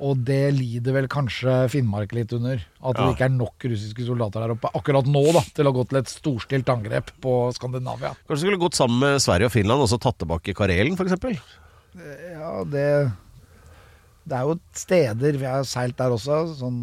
[0.03, 2.59] Og det lider vel kanskje Finnmark litt under.
[2.83, 5.85] At det ikke er nok russiske soldater der oppe akkurat nå da, til å gå
[5.87, 8.11] til et storstilt angrep på Skandinavia.
[8.27, 11.39] Kanskje skulle gått sammen med Sverige og Finland og så tatt tilbake Karelen, f.eks.?
[11.95, 12.85] Ja, det
[14.29, 16.81] Det er jo steder Vi har seilt der også, sånn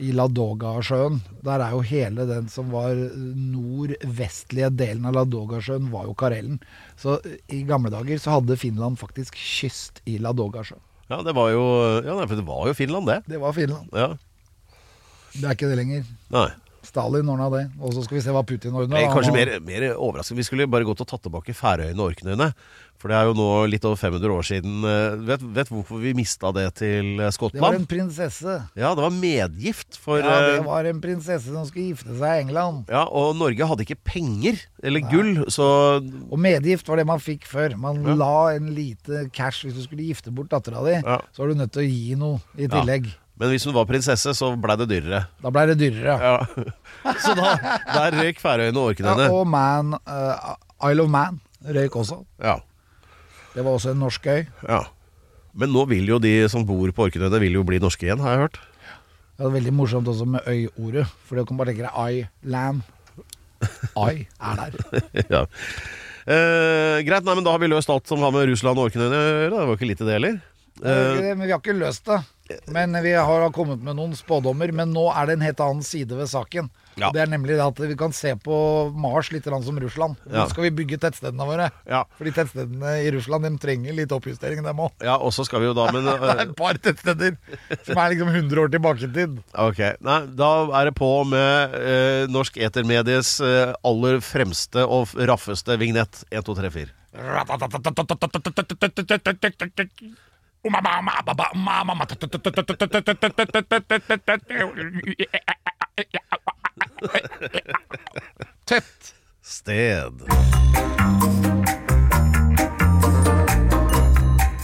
[0.00, 1.18] i Ladoga-sjøen.
[1.44, 6.56] Der er jo hele den som var nordvestlige delen av Ladoga-sjøen, var jo Karelen.
[7.00, 10.80] Så eh, i gamle dager så hadde Finland faktisk kyst i Ladoga-sjøen.
[11.10, 11.62] Ja, det var jo
[12.06, 13.20] Ja, det var jo Finland, det.
[13.28, 13.92] Det var Finland.
[13.92, 14.14] Ja.
[15.34, 16.04] Det er ikke det lenger.
[16.32, 16.48] Nei.
[16.86, 17.64] Stalin ordna det.
[17.82, 19.02] Og så skal vi se hva Putin da.
[19.12, 20.40] kanskje mer, mer overraskende.
[20.40, 22.48] Vi skulle bare gått og tatt tilbake Færøyene og Orknøyene.
[23.00, 24.74] For det er jo nå litt over 500 år siden.
[24.84, 27.56] eh, Vet, vet hvorfor vi mista det til Skottland?
[27.56, 28.56] Det var en prinsesse.
[28.76, 32.28] Ja, det var medgift for Ja, det eh, var en prinsesse som skulle gifte seg
[32.28, 32.84] i England.
[32.92, 35.64] Ja, og Norge hadde ikke penger eller gull, så
[36.28, 37.78] Og medgift var det man fikk før.
[37.80, 40.98] Man la en lite cash hvis du skulle gifte bort dattera di.
[41.00, 41.18] Ja.
[41.32, 43.08] Så var du nødt til å gi noe i tillegg.
[43.40, 45.22] Men hvis hun var prinsesse, så blei det dyrere.
[45.40, 46.16] Da blei det dyrere.
[46.20, 46.64] Ja.
[47.24, 47.54] Så da
[47.88, 49.28] der røyk Færøyene og Ja, Orknøyene.
[49.32, 50.50] og Man, uh,
[50.90, 52.18] Isle of Man røyk også.
[52.44, 52.58] Ja.
[53.54, 54.46] Det var også en norsk øy.
[54.68, 54.82] ja.
[55.58, 58.36] Men nå vil jo de som bor på Orknøyene, vil jo bli norske igjen, har
[58.36, 58.58] jeg hørt.
[58.86, 58.92] Ja,
[59.40, 61.08] Det er veldig morsomt også med øyordet.
[61.26, 62.84] For du kan bare tenke deg I-land.
[63.98, 64.76] I er der.
[65.34, 65.40] ja.
[66.30, 69.18] Eh, greit, nei, men da har vi løst alt som har med Russland og Orknøyene
[69.18, 69.50] å gjøre.
[69.56, 70.38] Det var ikke litt i det heller.
[70.80, 72.20] Er det, Men vi har ikke løst det.
[72.70, 74.70] Men vi har kommet med noen spådommer.
[74.72, 76.70] Men nå er det en helt annen side ved saken.
[77.00, 77.10] Ja.
[77.14, 78.56] Det er nemlig det at vi kan se på
[78.94, 80.16] Mars litt som Russland.
[80.26, 80.46] Nå Ja.
[80.48, 81.70] skal vi bygge tettstedene våre.
[81.88, 82.04] Ja.
[82.18, 84.92] Fordi tettstedene i Russland de trenger litt oppjustering, dem òg.
[85.02, 87.36] Ja, og så skal vi jo da Men Det er et par tettsteder
[87.86, 89.40] som er liksom 100 år tilbake i tid.
[89.54, 95.76] Ok, nei, da er det på med eh, norsk etermedies eh, aller fremste og raffeste
[95.80, 96.24] vignett.
[96.30, 96.96] 1, 2, 3, 4.
[109.70, 110.12] Sted.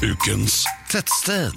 [0.03, 1.55] Ukens tettsted.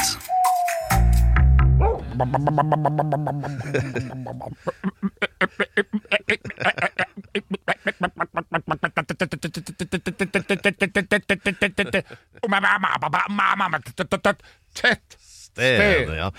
[14.74, 15.19] Tett.
[15.60, 16.30] Sted, ja.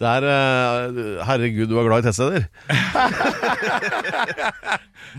[0.00, 2.42] Det er eh, Herregud, du er glad i tettsteder.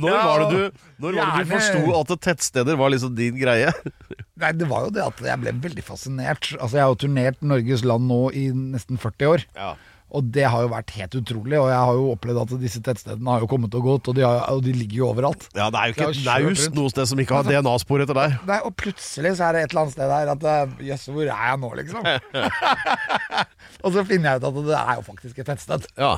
[0.01, 0.61] når Ja, var det du,
[1.03, 3.69] når var det du forsto at tettsteder var liksom din greie?
[4.41, 6.43] Nei, det var jo det at jeg ble veldig fascinert.
[6.57, 9.41] Altså, Jeg har jo turnert Norges land nå i nesten 40 år.
[9.57, 9.71] Ja.
[10.11, 11.55] Og det har jo vært helt utrolig.
[11.55, 14.25] Og jeg har jo opplevd at disse tettstedene har jo kommet og gått, og de,
[14.27, 15.45] har, og de ligger jo overalt.
[15.55, 18.35] Ja, det er jo ikke naust noe sted som ikke har Altså- DNA-spor etter deg.
[18.49, 21.23] Nei, og plutselig så er det et eller annet sted der at eh, Jøss, hvor
[21.23, 22.09] er jeg nå, liksom?
[23.85, 25.87] og så finner jeg ut at det er jo faktisk et tettsted.
[25.95, 26.11] Ja.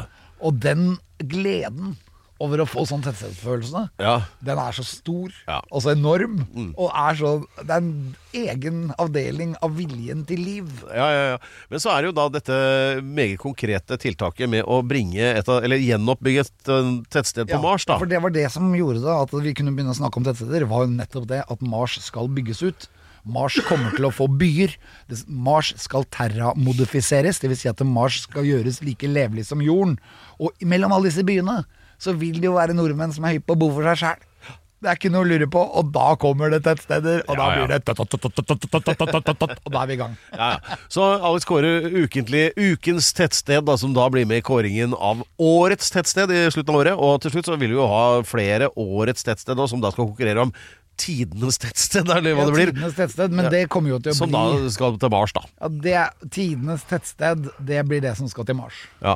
[0.44, 1.94] Og den gleden
[2.42, 4.24] over å få sånn tettstedsfølelse, Ja.
[4.44, 5.62] den er så stor Ja.
[5.72, 6.46] og så enorm.
[6.78, 10.84] Og er så Det er en egen avdeling av viljen til liv.
[10.90, 11.38] Ja, ja, ja.
[11.70, 15.78] Men så er det jo da dette meget konkrete tiltaket med å bringe et eller
[15.78, 17.98] gjenoppbygge et eh, tettsted på Ja, Mars, da.
[17.98, 20.68] For det var det som gjorde det, at vi kunne begynne å snakke om tettsteder,
[20.68, 22.88] var jo nettopp det at Mars skal bygges ut.
[23.26, 24.76] Mars kommer til å få byer.
[25.30, 27.62] Mars skal terramodifiseres, dvs.
[27.64, 29.98] Si at Mars skal gjøres like levelig som jorden.
[30.44, 31.62] Og mellom alle disse byene
[32.02, 34.30] så vil det jo være nordmenn som er hypp på å bo for seg sjæl.
[34.84, 37.70] Det er ikke noe å lure på, og da kommer det tettsteder, og da blir
[37.72, 40.18] det Og da er vi i gang.
[40.36, 40.78] Ja, ja.
[40.92, 41.72] Så Alex Kåre,
[42.04, 46.82] ukentlig ukens tettsted, som da blir med i kåringen av årets tettsted i slutten av
[46.82, 47.00] året.
[47.00, 50.10] Og til slutt så vil vi jo ha flere årets tettsted, nå, som da skal
[50.10, 50.52] konkurrere om
[51.00, 52.74] tidenes tettsted, eller hva det blir.
[52.74, 55.46] Tidenes tettsted, men det kommer jo til å Som bli da skal til Mars, da.
[55.64, 58.84] ja, det, Tidenes tettsted, det blir det som skal til Mars.
[59.00, 59.16] Ja.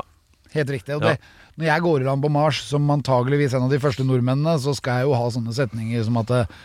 [0.56, 0.96] Helt riktig.
[0.96, 1.18] Og Ja.
[1.58, 4.76] Når jeg går i land på Mars, som antageligvis en av de første nordmennene, så
[4.78, 6.58] skal jeg jo ha sånne setninger som at eh,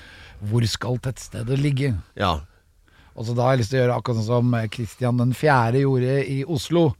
[0.51, 1.95] Hvor skal tettstedet ligge?
[2.19, 2.39] ja.
[3.13, 5.33] Og så da har jeg lyst til å gjøre akkurat sånn som Kristian Christian den
[5.37, 6.95] fjerde gjorde i Oslo.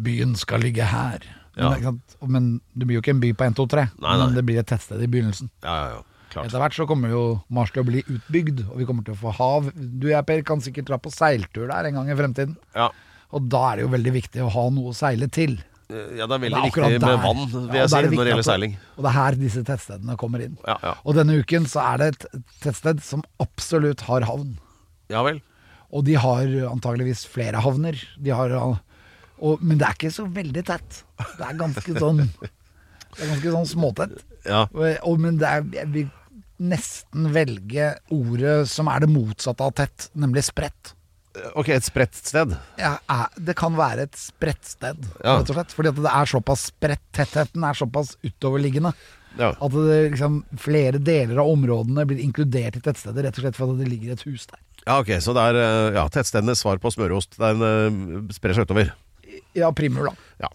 [0.00, 1.26] Byen skal ligge her.
[1.60, 1.74] Ja.
[1.76, 4.26] Men, men det blir jo ikke en by på 1, 2, 3, Nei, nei.
[4.30, 5.50] men det blir et tettsted i begynnelsen.
[5.60, 6.00] Ja, ja, ja.
[6.32, 6.48] Klart.
[6.48, 9.20] Etter hvert så kommer jo Mars til å bli utbygd, og vi kommer til å
[9.20, 9.68] få hav.
[9.76, 12.54] Du jeg, Per, kan sikkert dra på seiltur der en gang i fremtiden.
[12.72, 12.88] Ja.
[13.36, 15.58] Og da er det jo veldig viktig å ha noe å seile til.
[16.16, 17.20] Ja, det er veldig viktig med der.
[17.22, 18.76] vann, vil jeg si, når det gjelder seiling.
[18.96, 20.56] Og det er her disse tettstedene kommer inn.
[20.66, 20.94] Ja, ja.
[21.04, 22.26] Og denne uken så er det et
[22.64, 24.54] tettsted som absolutt har havn.
[25.12, 25.42] Ja vel.
[25.92, 27.98] Og de har antageligvis flere havner.
[28.16, 31.02] De har, og, men det er ikke så veldig tett.
[31.36, 32.24] Det er ganske sånn
[33.12, 34.14] Det er ganske sånn småtett.
[34.48, 34.64] Ja.
[34.72, 36.10] Og, og, men det er, jeg vil
[36.62, 40.94] nesten velge ordet som er det motsatte av tett, nemlig spredt.
[41.56, 42.52] Ok, et spredt sted.
[42.76, 45.38] Ja, er, det kan være et spredt sted, Ja.
[45.38, 45.72] rett og slett.
[45.72, 47.00] Fordi det er såpass spredt.
[47.16, 48.92] Tettheten er såpass utoverliggende.
[49.38, 49.54] Ja.
[49.56, 53.78] At det, liksom, flere deler av områdene blir inkludert i tettstedet, rett og slett fordi
[53.80, 54.60] det ligger et hus der.
[54.84, 57.38] Ja, ok, Så det er eh, ja, tettstedenes svar på smørost.
[57.40, 58.92] Den sprer seg utover.
[59.56, 60.14] Ja, primul, da.
[60.44, 60.50] Ja.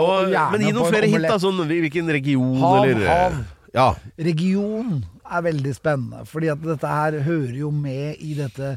[0.00, 1.38] Og, Og men gi noen flere hint, da.
[1.42, 3.40] Sånn, hvilken region Hav, eller eh, hav.
[3.76, 3.88] Ja.
[4.18, 8.72] Region er veldig spennende, fordi at dette her hører jo med i dette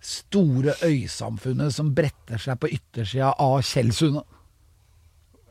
[0.00, 4.24] store øysamfunnet som bretter seg på yttersida av Tjeldsundet.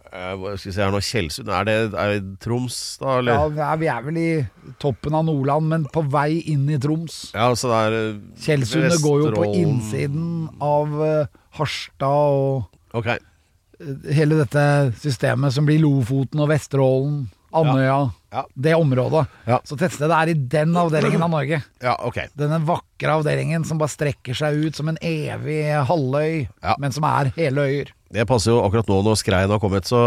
[0.10, 1.50] Eh, hva skal vi se her nå, Tjeldsund.
[1.54, 3.20] Er det, er det Troms, da?
[3.20, 3.34] Eller?
[3.54, 4.48] Ja, vi er- vi vel i
[4.82, 7.32] toppen av Nordland, men på vei inn i Troms.
[7.36, 9.68] Ja, så det er eh, Tjeldsundet går jo på Vesterålen.
[9.68, 11.28] innsiden av eh,
[11.60, 12.66] Harstad og
[12.98, 13.06] Ok.
[13.06, 14.66] eh, hele dette
[14.98, 18.44] systemet som blir Lofoten og Vesterålen, Andøya, Ja.
[18.54, 19.26] det området.
[19.50, 19.60] Ja.
[19.66, 21.62] Så tettstedet er i den avdelingen av Norge.
[21.82, 22.20] Ja, ok.
[22.38, 26.44] Denne vakre avdelingen som bare strekker seg ut som en evig halvøy,
[26.78, 27.96] men som er hele øyer.
[28.10, 30.00] Det passer jo akkurat nå når skreien har kommet, så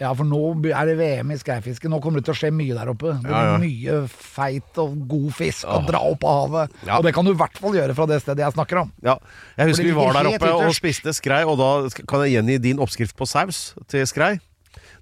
[0.00, 1.88] Ja, for nå er det VM i skreifiske.
[1.88, 3.14] Nå kommer det til å skje mye der oppe.
[3.16, 6.76] Det blir mye feit og god fisk å dra opp av havet.
[6.98, 8.92] Og det kan du i hvert fall gjøre fra det stedet jeg snakker om.
[9.04, 9.16] Ja.
[9.56, 11.70] Jeg husker vi var der oppe og spiste skrei, og da
[12.04, 14.34] kan jeg gjengi din oppskrift på saus til skrei.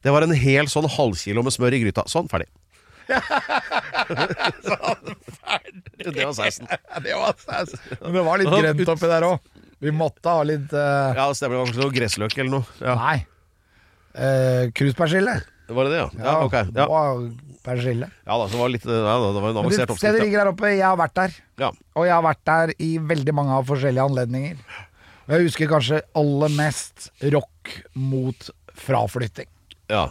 [0.05, 2.05] Det var en hel sånn halvkilo med smør i gryta.
[2.11, 2.49] Sånn, ferdig.
[4.69, 5.83] sånn, ferdig.
[6.05, 6.69] Det var sausen.
[7.05, 7.75] det var saus.
[8.03, 9.53] Men det var litt grønt oppi der òg.
[9.79, 11.15] Vi måtte ha litt uh...
[11.15, 11.55] Ja, stemmer.
[11.55, 12.79] Det var kanskje noe gressløk eller noe.
[12.83, 12.97] Ja.
[12.99, 13.19] Nei.
[14.19, 15.37] Uh, Kruspersille.
[15.69, 16.09] Var det det, ja?
[16.25, 16.57] Ja, ok.
[16.73, 17.21] Det Ja, var
[17.67, 18.09] persille.
[18.09, 20.51] ja da, så det var litt ja, det var en avansert det stedet ligger der
[20.55, 20.71] oppe.
[20.73, 21.37] Jeg har vært der.
[21.61, 21.69] Ja.
[21.95, 24.63] Og jeg har vært der i veldig mange av forskjellige anledninger.
[25.29, 29.51] Og jeg husker kanskje aller mest rock mot fraflytting.
[29.89, 30.07] Ja.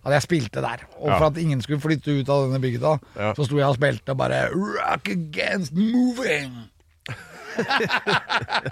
[0.00, 0.86] At jeg spilte der.
[0.96, 1.18] Og Ja.
[1.18, 3.34] for at ingen skulle flytte ut av denne bygda, Ja.
[3.36, 6.54] så sto jeg og spilte bare Rock against moving!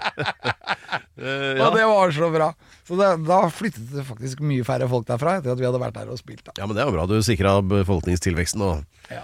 [1.19, 2.45] Eh, Og det var så bra.
[2.87, 5.97] Så det, da flyttet det faktisk mye færre folk derfra etter at vi hadde vært
[5.97, 6.45] der og spilt.
[6.47, 6.53] Da.
[6.55, 7.03] ja, men det er jo bra.
[7.11, 9.19] Du sikra befolkningstilveksten og Ja.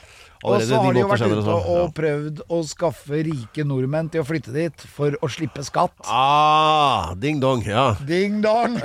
[0.45, 4.27] Og så har de jo vært ute og prøvd å skaffe rike nordmenn til å
[4.27, 5.95] flytte dit for å slippe skatt.
[6.05, 7.63] Ah, ding dong.
[7.65, 7.87] Ja.
[8.05, 8.77] Ding dong!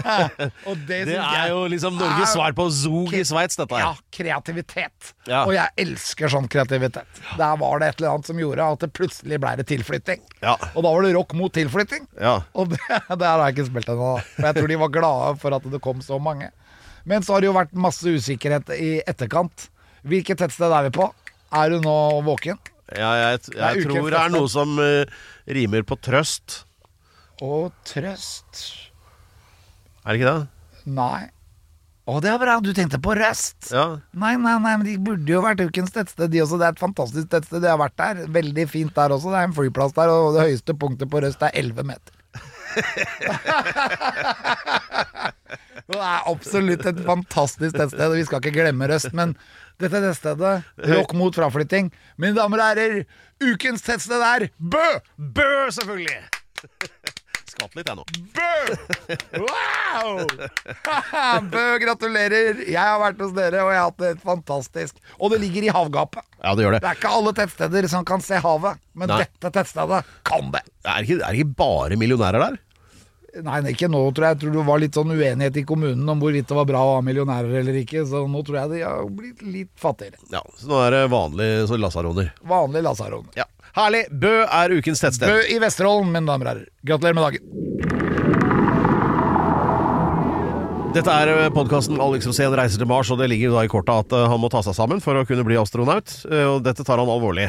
[0.68, 5.14] og det, Det er jo liksom Norges svar på Zug i Sveits, dette Ja, kreativitet.
[5.30, 5.44] Ja.
[5.46, 7.24] Og jeg elsker sånn kreativitet.
[7.40, 10.22] Der var det et eller annet som gjorde at det plutselig ble det tilflytting.
[10.44, 10.56] Ja.
[10.74, 12.06] Og da var det rock mot tilflytting.
[12.20, 12.40] Ja.
[12.52, 12.80] Og det,
[13.20, 14.14] det har jeg ikke spilt ennå.
[14.36, 16.52] For jeg tror de var glade for at det kom så mange.
[17.08, 19.70] Men så har det jo vært masse usikkerhet i etterkant.
[20.06, 21.08] Hvilket tettsted er vi på?
[21.56, 22.60] Er du nå våken?
[22.90, 25.02] Ja, jeg, er jeg det tror det er noe som uh,
[25.50, 26.64] rimer på trøst.
[27.40, 28.64] Å, trøst
[30.04, 30.40] Er det ikke det?
[30.90, 31.28] Nei.
[32.10, 32.56] Å, det er bra.
[32.64, 33.70] Du tenkte på Røst.
[33.70, 33.84] Ja.
[34.18, 36.58] Nei, nei, nei, men de burde jo vært ukens tettsted, de også.
[36.58, 37.62] Det er et fantastisk tettsted.
[37.62, 38.24] Jeg har vært der.
[38.34, 39.30] Veldig fint der også.
[39.30, 42.19] Det er en flyplass der, og det høyeste punktet på Røst er 11 meter.
[45.90, 49.10] Det er absolutt et fantastisk tettsted, vi skal ikke glemme Røst.
[49.16, 49.32] Men
[49.82, 50.60] dette tettstedet,
[50.92, 51.90] rock mot fraflytting.
[52.20, 53.00] Mine damer og herrer,
[53.42, 54.84] ukens tettsted er Bø!
[55.18, 56.20] Bø, selvfølgelig!
[57.60, 58.04] Skvatt litt, jeg nå.
[58.32, 59.44] Bø!
[59.44, 60.20] Wow!
[61.52, 62.62] Bø, gratulerer.
[62.64, 64.96] Jeg har vært hos dere, og jeg har hatt det fantastisk.
[65.18, 66.24] Og det ligger i havgapet.
[66.40, 66.80] Ja, det gjør det.
[66.86, 69.20] Det er ikke alle tettsteder som kan se havet, men Nei.
[69.26, 70.64] dette tettstedet kan det.
[70.86, 72.58] Er det ikke, er det ikke bare millionærer der?
[73.44, 74.38] Nei, ikke nå, tror jeg.
[74.38, 76.96] Jeg tror det var litt sånn uenighet i kommunen om hvorvidt det var bra å
[76.96, 80.18] ha millionærer eller ikke, så nå tror jeg de har blitt litt fattigere.
[80.32, 82.32] Ja, så nå er det vanlige lasaroner.
[82.56, 83.36] Vanlig lasaroner.
[83.38, 83.46] Ja.
[83.76, 84.04] Herlig!
[84.10, 85.30] Bø er ukens tettsted.
[85.30, 86.70] Bø i Vesterålen, mine damer og herrer.
[86.86, 88.50] Gratulerer med dagen.
[90.90, 94.08] Dette er podkasten Alex Rosén reiser til Mars, og det ligger jo da i kortet
[94.08, 96.10] at eh, han må ta seg sammen for å kunne bli astronaut.
[96.26, 97.46] eh, Og dette tar han alvorlig.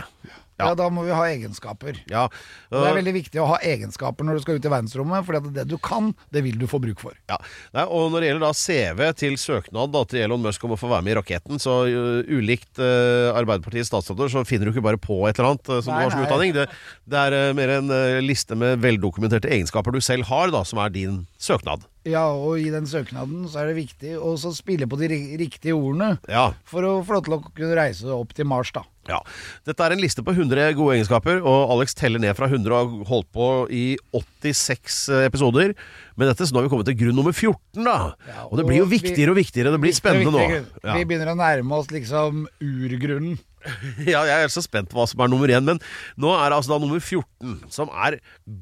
[0.61, 0.75] Ja.
[0.77, 1.99] da må vi ha egenskaper.
[2.11, 2.27] Ja.
[2.71, 5.49] Uh, det er veldig viktig å ha egenskaper når du skal ut i verdensrommet, for
[5.51, 7.17] det du kan, det vil du få bruk for.
[7.31, 7.39] Ja,
[7.75, 10.79] Nei, og Når det gjelder da CV til søknad da, til Elon Musk om å
[10.79, 14.85] få være med i raketten, så uh, ulikt uh, Arbeiderpartiets statsråder, så finner du ikke
[14.89, 16.55] bare på et eller annet som Nei, du har som utdanning.
[16.57, 16.67] Det,
[17.11, 17.95] det er mer en
[18.25, 21.87] liste med veldokumenterte egenskaper du selv har, da, som er din søknad.
[22.07, 26.15] Ja, og i den søknaden så er det viktig å spille på de riktige ordene
[26.29, 26.51] Ja.
[26.65, 28.81] for å få lov til å kunne reise opp til Mars, da.
[29.11, 29.19] Ja.
[29.67, 32.95] Dette er en liste på 100 gode egenskaper, og Alex teller ned fra 100 og
[33.01, 35.75] har holdt på i 86 episoder.
[36.19, 37.95] Med dette, så nå har vi kommet til grunn nummer 14, da.
[38.29, 39.71] Ja, og det blir jo og vi- viktigere og viktigere.
[39.75, 40.43] Det blir spennende nå.
[40.83, 40.97] Ja.
[40.97, 43.39] Vi begynner å nærme oss liksom urgrunnen.
[44.09, 45.77] Ja, jeg er så spent på hva som er nummer én, men
[46.17, 48.15] nå er det altså da nummer 14, som er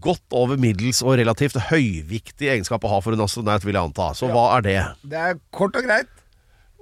[0.03, 4.09] godt over middels og relativt høyviktig egenskap å ha for en astronaut, vil jeg anta.
[4.19, 4.75] Så hva er det?
[5.07, 6.11] Det er kort og greit,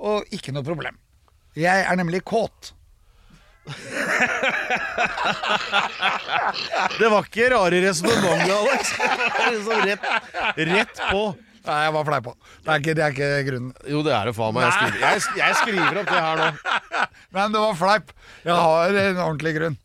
[0.01, 0.97] og ikke noe problem.
[1.57, 2.71] Jeg er nemlig kåt.
[6.99, 8.93] Det var ikke rare resonnementet, Alex.
[9.51, 10.07] Liksom rett,
[10.71, 11.23] rett på.
[11.67, 12.31] Nei, jeg var fleipa.
[12.63, 13.73] Det, er ikke- det er ikke grunnen.
[13.91, 14.63] Jo, det er det faen meg.
[14.63, 16.47] Jeg skriver, jeg, jeg skriver opp det her nå.
[17.35, 18.13] Men det var fleip.
[18.47, 19.75] Jeg har en ordentlig grunn.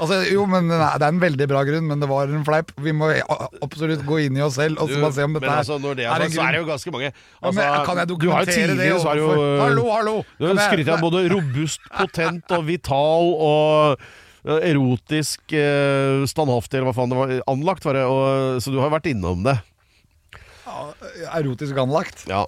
[0.00, 2.70] Altså, jo, men nei, Det er en veldig bra grunn, men det var en fleip.
[2.80, 3.10] Vi må
[3.60, 5.98] absolutt gå inn i oss selv og så bare se om dette men altså, når
[5.98, 6.36] det er, er en grunn.
[6.38, 7.10] så er det jo ganske mange.
[7.10, 9.28] Ja, Altså, men kan jeg jo dokumentere det har jo
[9.60, 10.14] Hallo, hallo!
[10.40, 14.06] Du har skrytt av både robust, potent og vital og
[14.48, 17.34] eh, erotisk eh, standhaftig, eller hva faen det var.
[17.52, 18.06] Anlagt, var det.
[18.08, 19.58] Og, så du har jo vært innom det.
[20.64, 20.88] Ja,
[21.36, 22.24] Erotisk anlagt.
[22.30, 22.46] Ja.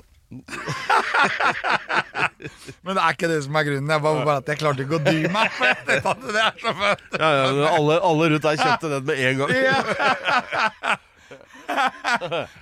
[2.82, 3.92] Men det er ikke det som er grunnen.
[3.94, 5.52] Jeg bare, bare at jeg klarte ikke å dy meg.
[5.56, 7.06] For jeg tenkte at det er så fett.
[7.20, 7.46] Ja, ja,
[7.76, 9.52] alle, alle rundt der kjøpte den med en gang.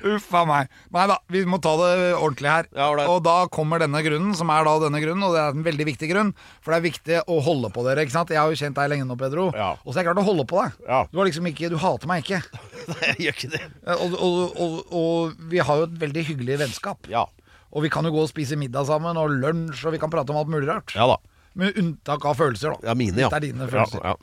[0.07, 0.69] Uff a meg.
[0.95, 1.89] Nei da, vi må ta det
[2.19, 2.69] ordentlig her.
[2.77, 5.67] Ja, og da kommer denne grunnen, som er da denne grunnen, og det er en
[5.67, 6.31] veldig viktig grunn.
[6.63, 8.05] For det er viktig å holde på dere.
[8.05, 8.31] ikke sant?
[8.35, 9.49] Jeg har jo kjent deg lenge nå, Pedro.
[9.57, 9.73] Ja.
[9.83, 10.79] Og så har jeg klart å holde på deg.
[10.87, 11.03] Ja.
[11.11, 12.41] Du har liksom ikke, du hater meg ikke.
[12.93, 13.63] Nei, jeg gjør ikke det.
[13.97, 17.11] Og, og, og, og vi har jo et veldig hyggelig vennskap.
[17.11, 17.27] Ja.
[17.71, 20.33] Og vi kan jo gå og spise middag sammen, og lunsj, og vi kan prate
[20.35, 20.95] om alt mulig rart.
[20.97, 21.17] Ja da.
[21.61, 22.91] Med unntak av følelser, da.
[22.91, 23.31] Ja, mine, ja.
[23.31, 24.03] Det er dine følelser.
[24.05, 24.17] ja.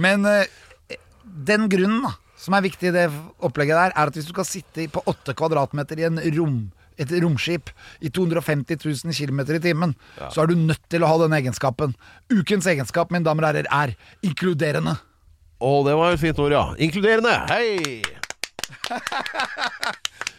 [0.00, 3.06] Men eh, den grunnen da, som er viktig i det
[3.44, 6.60] opplegget der, er at hvis du skal sitte på åtte kvadratmeter i en rom,
[7.00, 7.70] et romskip
[8.04, 9.94] i 250 000 km i timen,
[10.32, 11.94] så er du nødt til å ha denne egenskapen.
[12.32, 14.98] Ukens egenskap, mine damer og herrer, er inkluderende.
[15.60, 16.64] Å, det var et fint ord, ja.
[16.80, 17.36] Inkluderende.
[17.48, 18.19] Hei!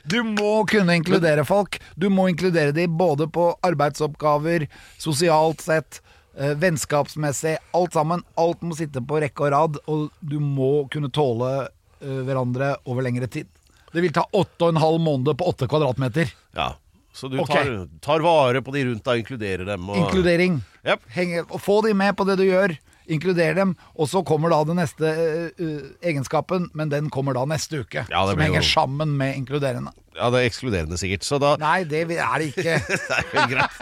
[0.04, 1.78] Du må kunne inkludere folk.
[1.96, 4.66] Du må inkludere dem både på arbeidsoppgaver,
[4.98, 6.02] sosialt sett,
[6.38, 7.58] eh, vennskapsmessig.
[7.78, 8.24] Alt sammen.
[8.36, 13.06] Alt må sitte på rekke og rad, og du må kunne tåle eh, hverandre over
[13.06, 13.50] lengre tid.
[13.92, 16.32] Det vil ta åtte og en halv måned på åtte kvadratmeter.
[16.56, 16.74] Ja.
[17.14, 17.66] Så du okay.
[17.66, 19.90] tar, tar vare på de rundt deg inkluderer dem.
[19.90, 19.98] Og...
[20.00, 20.62] Inkludering.
[20.88, 21.04] Yep.
[21.12, 22.74] Henge, og få de med på det du gjør.
[23.12, 25.12] Inkluder dem, og så kommer da den neste
[25.60, 28.06] uh, egenskapen, men den kommer da neste uke.
[28.10, 29.92] Ja, som henger jo- sammen med inkluderende.
[30.12, 31.24] Ja, det er ekskluderende sikkert.
[31.24, 32.74] Så da Nei, det er det ikke.
[32.92, 33.78] Det er jo greit.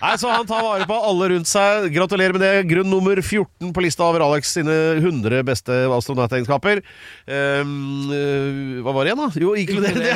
[0.00, 1.88] Nei, så han tar vare på alle rundt seg.
[1.94, 2.52] Gratulerer med det.
[2.70, 6.82] Grunn nummer 14 på lista over Alex sine 100 beste astronautegenskaper.
[7.26, 7.74] Um,
[8.14, 9.44] eh, hva var det igjen, da?
[9.44, 10.14] Jo, inkluderende.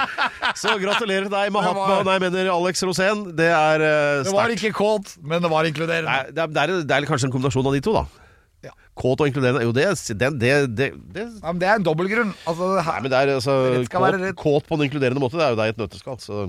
[0.62, 1.86] så gratulerer til deg, Mahatma.
[1.98, 3.26] Var- Nei, mener Alex Rosén.
[3.36, 6.08] Det er uh, Det var ikke kåt, men det var inkluderende.
[6.08, 8.23] Nei, Det, er- det, er, det er kanskje en kombinasjon av de to, da.
[8.64, 8.72] Ja.
[8.98, 9.64] Kåt og inkluderende.
[9.66, 9.86] Jo, det,
[10.18, 12.34] det, det, det, Ja, men det er en.
[12.46, 13.58] Altså, Nei, men det er altså
[13.90, 15.38] kåt, kåt på en inkluderende måte.
[15.40, 16.20] Det er jo deg i et nøtteskall.
[16.22, 16.46] Så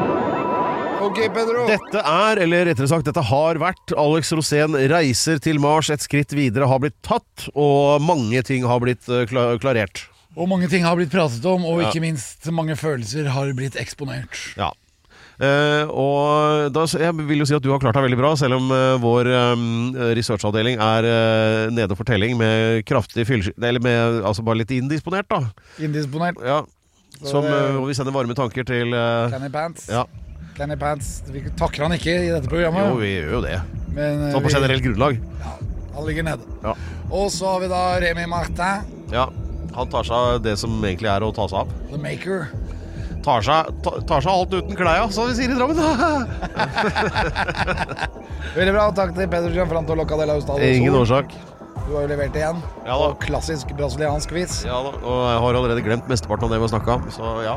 [1.03, 1.65] Ok, Pedro.
[1.67, 5.89] Dette er, eller rettere sagt, dette har vært Alex Rosén reiser til Mars.
[5.91, 10.05] Et skritt videre har blitt tatt, og mange ting har blitt eh, kla klarert.
[10.33, 14.39] Og mange ting har blitt pratet om, og ikke minst mange følelser har blitt eksponert.
[14.57, 14.71] Ja.
[15.43, 18.59] Eh, og da, jeg vil jo si at du har klart deg veldig bra, selv
[18.59, 19.65] om uh, vår um,
[20.15, 23.55] researchavdeling er uh, nede for telling med kraftig fyllesky...
[23.59, 25.41] Eller med altså bare litt indisponert, da.
[25.83, 26.39] Indisponert.
[26.45, 26.61] Ja.
[27.23, 28.91] Som, og vi sender varme tanker til
[29.31, 29.85] Canny Pants.
[29.91, 30.01] Ja.
[30.57, 31.11] Canny Pants.
[31.31, 33.59] Vi takker han ikke i dette programmet, Jo, vi gjør jo det.
[33.95, 35.21] men Sånn på vi- generelt grunnlag.
[35.43, 35.53] Ja,
[35.95, 36.57] han ligger nede.
[36.65, 36.73] Ja.
[37.13, 39.27] Og så har vi da Remi Martin, ja.
[39.73, 41.71] Han tar seg av det som egentlig er å ta seg av.
[41.89, 42.51] The Maker.
[43.23, 43.69] Tar seg,
[44.07, 45.79] tar seg alt uten klærne, som vi sier i Drammen.
[48.57, 48.83] Veldig bra.
[48.97, 50.59] Takk til Peder Gianfranto Locadella Hustad.
[50.67, 51.27] Ingen årsak.
[51.83, 52.57] Du har jo levert igjen.
[52.85, 53.07] Ja da.
[53.09, 54.53] Og klassisk brasiliansk quiz.
[54.67, 57.23] Ja da, og jeg har allerede glemt mesteparten av det vi har snakka om, så
[57.43, 57.55] ja.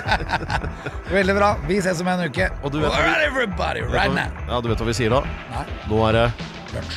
[1.16, 1.50] Veldig bra.
[1.68, 2.46] Vi ses om en uke.
[2.62, 4.28] Og du vet vi- Alright, everybody, right now.
[4.48, 5.20] Ja, Du vet hva vi sier da?
[5.56, 6.26] Nei, Nå er det
[6.76, 6.96] lunsj.